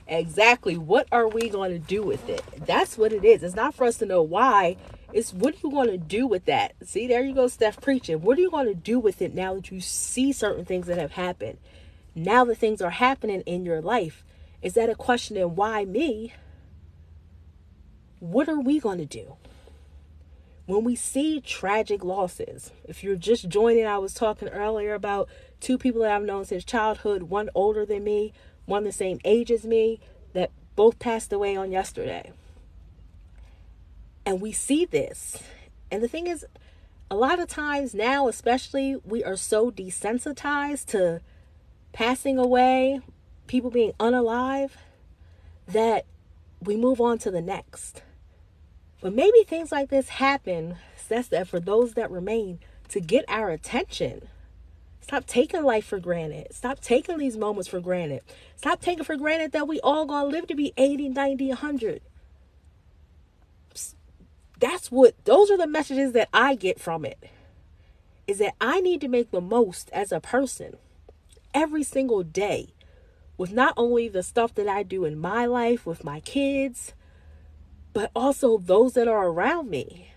exactly 0.07 0.77
what 0.77 1.07
are 1.11 1.27
we 1.27 1.49
going 1.49 1.71
to 1.71 1.79
do 1.79 2.01
with 2.01 2.29
it 2.29 2.41
that's 2.65 2.97
what 2.97 3.11
it 3.11 3.25
is 3.25 3.43
it's 3.43 3.55
not 3.55 3.73
for 3.73 3.85
us 3.85 3.97
to 3.97 4.05
know 4.05 4.21
why 4.21 4.77
it's 5.13 5.33
what 5.33 5.53
are 5.55 5.57
you 5.63 5.71
going 5.71 5.89
to 5.89 5.97
do 5.97 6.27
with 6.27 6.45
that? 6.45 6.73
See, 6.83 7.07
there 7.07 7.23
you 7.23 7.33
go, 7.33 7.47
Steph 7.47 7.79
preaching. 7.79 8.21
What 8.21 8.37
are 8.37 8.41
you 8.41 8.51
going 8.51 8.67
to 8.67 8.75
do 8.75 8.99
with 8.99 9.21
it 9.21 9.33
now 9.33 9.55
that 9.55 9.71
you 9.71 9.79
see 9.79 10.33
certain 10.33 10.65
things 10.65 10.87
that 10.87 10.97
have 10.97 11.13
happened? 11.13 11.59
Now 12.13 12.43
that 12.45 12.57
things 12.57 12.81
are 12.81 12.89
happening 12.89 13.41
in 13.41 13.63
your 13.63 13.81
life, 13.81 14.23
is 14.61 14.73
that 14.73 14.89
a 14.89 14.95
question 14.95 15.37
of 15.37 15.55
why 15.55 15.85
me? 15.85 16.33
What 18.19 18.49
are 18.49 18.59
we 18.59 18.79
going 18.79 18.97
to 18.97 19.05
do? 19.05 19.37
When 20.67 20.83
we 20.83 20.97
see 20.97 21.39
tragic 21.39 22.03
losses, 22.03 22.71
if 22.83 23.01
you're 23.01 23.15
just 23.15 23.47
joining, 23.47 23.85
I 23.85 23.99
was 23.99 24.13
talking 24.13 24.49
earlier 24.49 24.93
about 24.93 25.29
two 25.61 25.77
people 25.77 26.01
that 26.01 26.11
I've 26.11 26.23
known 26.23 26.43
since 26.43 26.65
childhood, 26.65 27.23
one 27.23 27.49
older 27.55 27.85
than 27.85 28.03
me, 28.03 28.33
one 28.65 28.83
the 28.83 28.91
same 28.91 29.19
age 29.23 29.49
as 29.49 29.65
me, 29.65 30.01
that 30.33 30.51
both 30.75 30.99
passed 30.99 31.31
away 31.31 31.55
on 31.55 31.71
yesterday. 31.71 32.33
And 34.25 34.41
we 34.41 34.51
see 34.51 34.83
this. 34.83 35.41
And 35.89 36.03
the 36.03 36.09
thing 36.09 36.27
is, 36.27 36.45
a 37.09 37.15
lot 37.15 37.39
of 37.39 37.47
times 37.47 37.93
now, 37.93 38.27
especially, 38.27 38.97
we 39.05 39.23
are 39.23 39.37
so 39.37 39.71
desensitized 39.71 40.87
to 40.87 41.21
passing 41.93 42.37
away, 42.37 42.99
people 43.47 43.71
being 43.71 43.93
unalive, 44.01 44.71
that 45.65 46.05
we 46.61 46.75
move 46.75 46.99
on 46.99 47.19
to 47.19 47.31
the 47.31 47.41
next. 47.41 48.01
But 49.01 49.13
maybe 49.13 49.43
things 49.43 49.71
like 49.71 49.89
this 49.89 50.09
happen, 50.09 50.77
that's 51.07 51.27
that 51.29 51.47
for 51.47 51.59
those 51.59 51.93
that 51.93 52.11
remain, 52.11 52.59
to 52.89 52.99
get 52.99 53.25
our 53.27 53.49
attention. 53.49 54.27
Stop 55.01 55.25
taking 55.25 55.63
life 55.63 55.85
for 55.85 55.99
granted. 55.99 56.53
Stop 56.53 56.81
taking 56.81 57.17
these 57.17 57.37
moments 57.37 57.69
for 57.69 57.79
granted. 57.79 58.21
Stop 58.55 58.81
taking 58.81 59.03
for 59.03 59.15
granted 59.15 59.53
that 59.53 59.67
we 59.67 59.79
all 59.81 60.05
gonna 60.05 60.27
live 60.27 60.47
to 60.47 60.55
be 60.55 60.73
80, 60.77 61.09
90, 61.09 61.47
100 61.49 62.01
that's 64.59 64.91
what 64.91 65.13
those 65.25 65.51
are 65.51 65.57
the 65.57 65.67
messages 65.67 66.13
that 66.13 66.29
I 66.33 66.55
get 66.55 66.79
from 66.79 67.05
it. 67.05 67.29
Is 68.25 68.39
that 68.39 68.55
I 68.59 68.81
need 68.81 69.01
to 69.01 69.07
make 69.07 69.31
the 69.31 69.41
most 69.41 69.89
as 69.93 70.11
a 70.11 70.19
person 70.19 70.75
every 71.53 71.83
single 71.83 72.23
day 72.23 72.69
with 73.37 73.51
not 73.51 73.73
only 73.77 74.09
the 74.09 74.23
stuff 74.23 74.53
that 74.55 74.67
I 74.67 74.83
do 74.83 75.05
in 75.05 75.19
my 75.19 75.45
life 75.45 75.85
with 75.85 76.03
my 76.03 76.19
kids, 76.19 76.93
but 77.97 78.11
also 78.15 78.59
those 78.59 78.93
that 78.93 79.07
are 79.07 79.27
around 79.27 79.71
me. 79.71 80.11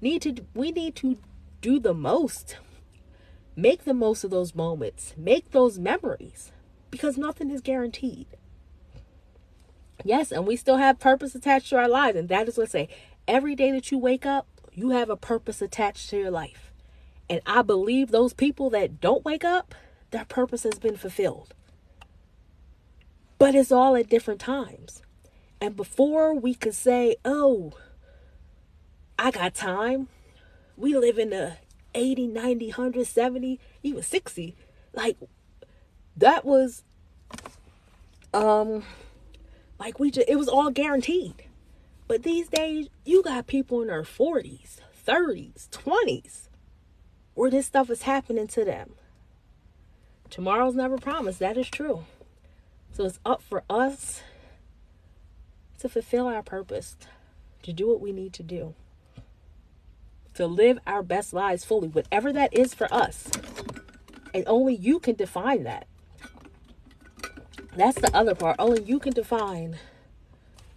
Need 0.00 0.22
to 0.22 0.36
we 0.54 0.72
need 0.72 0.96
to 0.96 1.18
do 1.60 1.78
the 1.78 1.92
most. 1.92 2.56
Make 3.54 3.84
the 3.84 3.92
most 3.92 4.24
of 4.24 4.30
those 4.30 4.54
moments. 4.54 5.12
Make 5.14 5.50
those 5.50 5.78
memories 5.78 6.50
because 6.90 7.18
nothing 7.18 7.50
is 7.50 7.60
guaranteed. 7.60 8.26
Yes, 10.02 10.32
and 10.32 10.46
we 10.46 10.56
still 10.56 10.78
have 10.78 10.98
purpose 10.98 11.34
attached 11.34 11.68
to 11.68 11.76
our 11.76 11.88
lives, 11.88 12.16
and 12.16 12.30
that 12.30 12.48
is 12.48 12.56
what 12.56 12.68
I 12.68 12.70
say 12.70 12.88
every 13.28 13.54
day 13.54 13.70
that 13.72 13.90
you 13.90 13.98
wake 13.98 14.24
up, 14.24 14.46
you 14.72 14.88
have 14.88 15.10
a 15.10 15.16
purpose 15.16 15.60
attached 15.60 16.08
to 16.08 16.16
your 16.16 16.30
life. 16.30 16.72
And 17.28 17.42
I 17.44 17.60
believe 17.60 18.12
those 18.12 18.32
people 18.32 18.70
that 18.70 19.02
don't 19.02 19.26
wake 19.26 19.44
up, 19.44 19.74
their 20.10 20.24
purpose 20.24 20.62
has 20.62 20.78
been 20.78 20.96
fulfilled. 20.96 21.52
But 23.36 23.54
it's 23.54 23.70
all 23.70 23.94
at 23.94 24.08
different 24.08 24.40
times. 24.40 25.02
And 25.60 25.76
before 25.76 26.34
we 26.34 26.54
could 26.54 26.74
say, 26.74 27.16
oh, 27.24 27.72
I 29.18 29.30
got 29.30 29.54
time, 29.54 30.08
we 30.76 30.96
live 30.96 31.18
in 31.18 31.30
the 31.30 31.56
80, 31.94 32.26
90, 32.26 32.66
100, 32.66 33.06
70, 33.06 33.60
even 33.82 34.02
60. 34.02 34.56
Like, 34.92 35.16
that 36.16 36.44
was, 36.44 36.82
um, 38.32 38.84
like 39.78 39.98
we 39.98 40.10
just, 40.10 40.28
it 40.28 40.36
was 40.36 40.48
all 40.48 40.70
guaranteed. 40.70 41.44
But 42.06 42.22
these 42.22 42.48
days, 42.48 42.88
you 43.04 43.22
got 43.22 43.46
people 43.46 43.80
in 43.80 43.88
their 43.88 44.02
40s, 44.02 44.78
30s, 45.06 45.68
20s 45.70 46.48
where 47.34 47.50
this 47.50 47.66
stuff 47.66 47.90
is 47.90 48.02
happening 48.02 48.46
to 48.48 48.64
them. 48.64 48.94
Tomorrow's 50.30 50.74
never 50.74 50.98
promised. 50.98 51.38
That 51.38 51.56
is 51.56 51.68
true. 51.68 52.04
So 52.92 53.04
it's 53.04 53.18
up 53.24 53.42
for 53.42 53.64
us 53.68 54.22
to 55.84 55.88
fulfill 55.90 56.26
our 56.26 56.42
purpose, 56.42 56.96
to 57.62 57.70
do 57.70 57.86
what 57.86 58.00
we 58.00 58.10
need 58.10 58.32
to 58.32 58.42
do, 58.42 58.74
to 60.32 60.46
live 60.46 60.78
our 60.86 61.02
best 61.02 61.34
lives 61.34 61.62
fully, 61.62 61.88
whatever 61.88 62.32
that 62.32 62.56
is 62.56 62.72
for 62.72 62.92
us. 62.92 63.30
And 64.32 64.44
only 64.46 64.74
you 64.74 64.98
can 64.98 65.14
define 65.14 65.64
that. 65.64 65.86
That's 67.76 68.00
the 68.00 68.16
other 68.16 68.34
part. 68.34 68.56
Only 68.58 68.82
you 68.82 68.98
can 68.98 69.12
define 69.12 69.76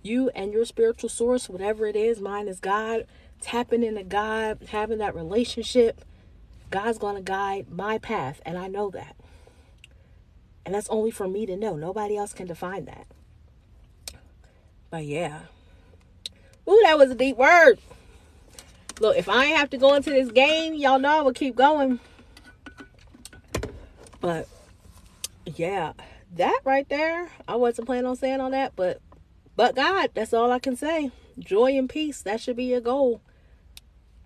you 0.03 0.29
and 0.35 0.51
your 0.51 0.65
spiritual 0.65 1.09
source, 1.09 1.47
whatever 1.47 1.85
it 1.85 1.95
is, 1.95 2.19
mine 2.19 2.49
is 2.49 2.59
God, 2.59 3.05
tapping 3.39 3.83
into 3.83 4.03
God, 4.03 4.59
having 4.71 4.97
that 4.97 5.15
relationship, 5.15 6.03
God's 6.69 6.97
going 6.97 7.15
to 7.15 7.21
guide 7.21 7.67
my 7.69 7.97
path. 7.97 8.41
And 8.45 8.57
I 8.57 8.67
know 8.67 8.89
that. 8.89 9.15
And 10.65 10.75
that's 10.75 10.89
only 10.89 11.11
for 11.11 11.29
me 11.29 11.45
to 11.45 11.55
know. 11.55 11.77
Nobody 11.77 12.17
else 12.17 12.33
can 12.33 12.47
define 12.47 12.83
that. 12.85 13.07
But 14.89 15.05
yeah. 15.05 15.41
Ooh, 16.69 16.81
that 16.83 16.97
was 16.97 17.11
a 17.11 17.15
deep 17.15 17.37
word. 17.37 17.79
Look, 18.99 19.17
if 19.17 19.29
I 19.29 19.45
ain't 19.45 19.57
have 19.57 19.69
to 19.71 19.77
go 19.77 19.93
into 19.93 20.09
this 20.09 20.31
game, 20.31 20.73
y'all 20.73 20.99
know 20.99 21.19
I 21.19 21.21
will 21.21 21.33
keep 21.33 21.55
going. 21.55 21.99
But 24.19 24.47
yeah, 25.45 25.93
that 26.35 26.59
right 26.65 26.87
there, 26.89 27.29
I 27.47 27.55
wasn't 27.55 27.87
planning 27.87 28.07
on 28.07 28.15
saying 28.15 28.41
all 28.41 28.51
that, 28.51 28.73
but 28.75 28.99
but 29.55 29.75
God, 29.75 30.11
that's 30.13 30.33
all 30.33 30.51
I 30.51 30.59
can 30.59 30.75
say. 30.75 31.11
Joy 31.39 31.77
and 31.77 31.89
peace, 31.89 32.21
that 32.23 32.41
should 32.41 32.55
be 32.55 32.65
your 32.65 32.81
goal. 32.81 33.21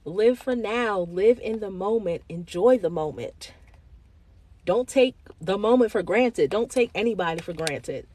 Live 0.06 0.40
for 0.40 0.56
now, 0.56 1.02
live 1.02 1.40
in 1.40 1.60
the 1.60 1.70
moment, 1.70 2.24
enjoy 2.30 2.78
the 2.78 2.90
moment. 2.90 3.54
Don't 4.66 4.88
take 4.88 5.16
the 5.40 5.58
moment 5.58 5.92
for 5.92 6.02
granted. 6.02 6.50
Don't 6.50 6.72
take 6.72 6.92
anybody 6.96 7.42
for 7.42 7.54
granted. 7.54 8.08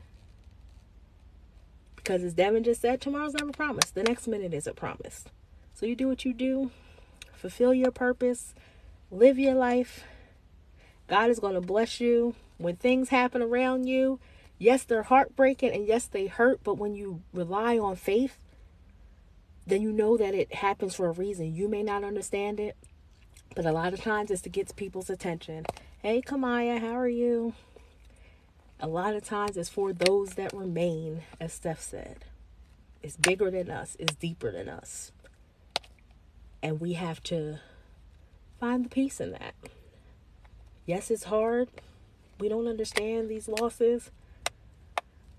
Because 2.07 2.23
as 2.23 2.35
Devin 2.35 2.63
just 2.63 2.81
said, 2.81 3.01
tomorrow's 3.01 3.35
never 3.35 3.51
promised. 3.51 3.95
The 3.97 4.05
next 4.05 4.29
minute 4.29 4.55
isn't 4.55 4.77
promised. 4.77 5.31
So 5.75 5.87
you 5.87 5.97
do 5.97 6.07
what 6.07 6.25
you 6.25 6.33
do, 6.33 6.71
fulfill 7.35 7.75
your 7.75 7.91
purpose, 7.91 8.55
live 9.11 9.39
your 9.39 9.55
life. 9.55 10.05
God 11.09 11.31
is 11.31 11.41
going 11.41 11.55
to 11.55 11.61
bless 11.61 12.01
you 12.01 12.37
when 12.59 12.77
things 12.77 13.09
happen 13.09 13.43
around 13.43 13.87
you 13.87 14.21
Yes, 14.59 14.85
they're 14.85 15.03
heartbreaking 15.03 15.73
and 15.73 15.87
yes, 15.87 16.07
they 16.07 16.27
hurt, 16.27 16.61
but 16.65 16.79
when 16.79 16.95
you 16.95 17.23
rely 17.33 17.79
on 17.79 17.97
faith, 17.97 18.39
then 19.67 19.83
you 19.83 19.93
know 19.93 20.17
that 20.17 20.35
it 20.35 20.55
happens 20.55 20.95
for 20.95 21.09
a 21.09 21.13
reason. 21.13 21.55
You 21.55 21.69
may 21.69 21.83
not 21.83 22.05
understand 22.05 22.59
it, 22.59 22.77
but 23.55 23.67
a 23.67 23.73
lot 23.73 23.93
of 23.93 24.01
times 24.01 24.31
it's 24.31 24.43
to 24.43 24.49
get 24.49 24.75
people's 24.75 25.11
attention. 25.11 25.67
Hey, 26.01 26.23
Kamaya, 26.23 26.81
how 26.81 26.97
are 26.97 27.09
you? 27.09 27.53
A 28.79 28.87
lot 28.87 29.15
of 29.15 29.25
times 29.25 29.57
it's 29.57 29.71
for 29.71 29.93
those 29.93 30.35
that 30.35 30.53
remain, 30.53 31.23
as 31.41 31.55
Steph 31.55 31.81
said. 31.81 32.27
It's 33.03 33.17
bigger 33.17 33.51
than 33.51 33.71
us, 33.71 33.97
it's 33.99 34.15
deeper 34.15 34.53
than 34.53 34.69
us. 34.69 35.13
And 36.63 36.81
we 36.81 36.95
have 36.95 37.23
to 37.25 37.61
find 38.61 38.85
the 38.85 38.89
peace 38.89 39.21
in 39.21 39.33
that. 39.33 39.55
Yes, 40.85 41.11
it's 41.11 41.25
hard. 41.25 41.69
We 42.39 42.49
don't 42.49 42.69
understand 42.69 43.29
these 43.29 43.49
losses. 43.49 44.11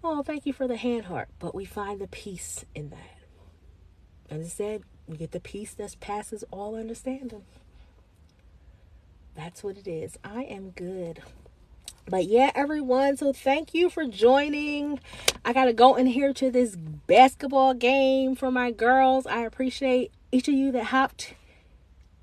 Oh, 0.03 0.23
thank 0.23 0.45
you 0.45 0.53
for 0.53 0.67
the 0.67 0.77
hand 0.77 1.05
heart. 1.05 1.29
But 1.39 1.53
we 1.53 1.65
find 1.65 1.99
the 1.99 2.07
peace 2.07 2.65
in 2.73 2.89
that. 2.89 3.17
As 4.29 4.45
I 4.45 4.49
said, 4.49 4.83
we 5.07 5.17
get 5.17 5.31
the 5.31 5.39
peace 5.39 5.73
that 5.75 5.99
passes 5.99 6.43
all 6.51 6.75
understanding. 6.75 7.43
That's 9.35 9.63
what 9.63 9.77
it 9.77 9.87
is. 9.87 10.17
I 10.23 10.43
am 10.43 10.71
good. 10.71 11.21
But 12.09 12.25
yeah, 12.25 12.51
everyone, 12.55 13.17
so 13.17 13.33
thank 13.33 13.73
you 13.73 13.89
for 13.89 14.05
joining. 14.05 15.01
I 15.43 15.51
got 15.51 15.65
to 15.65 15.73
go 15.73 15.95
in 15.95 16.07
here 16.07 16.31
to 16.35 16.49
this 16.49 16.77
basketball 16.77 17.73
game 17.73 18.33
for 18.33 18.49
my 18.49 18.71
girls. 18.71 19.27
I 19.27 19.41
appreciate 19.41 20.13
each 20.31 20.47
of 20.47 20.53
you 20.53 20.71
that 20.71 20.85
hopped 20.85 21.33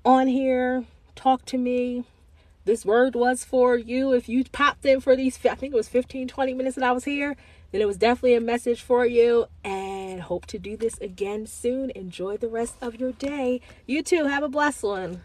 on 0.03 0.25
here, 0.25 0.85
talked 1.15 1.47
to 1.49 1.59
me. 1.59 2.03
This 2.65 2.83
word 2.83 3.13
was 3.13 3.43
for 3.43 3.77
you. 3.77 4.11
If 4.11 4.27
you 4.27 4.43
popped 4.45 4.85
in 4.85 5.01
for 5.01 5.15
these, 5.15 5.37
I 5.45 5.53
think 5.53 5.71
it 5.71 5.77
was 5.77 5.87
15, 5.87 6.27
20 6.27 6.53
minutes 6.55 6.77
that 6.77 6.83
I 6.83 6.91
was 6.91 7.03
here, 7.03 7.35
then 7.71 7.79
it 7.79 7.85
was 7.85 7.97
definitely 7.97 8.33
a 8.33 8.41
message 8.41 8.81
for 8.81 9.05
you. 9.05 9.45
And 9.63 10.21
hope 10.21 10.47
to 10.47 10.57
do 10.57 10.75
this 10.75 10.97
again 10.97 11.45
soon. 11.45 11.91
Enjoy 11.91 12.37
the 12.37 12.47
rest 12.47 12.73
of 12.81 12.95
your 12.99 13.11
day. 13.11 13.61
You 13.85 14.01
too. 14.01 14.25
Have 14.25 14.41
a 14.41 14.49
blessed 14.49 14.81
one. 14.81 15.21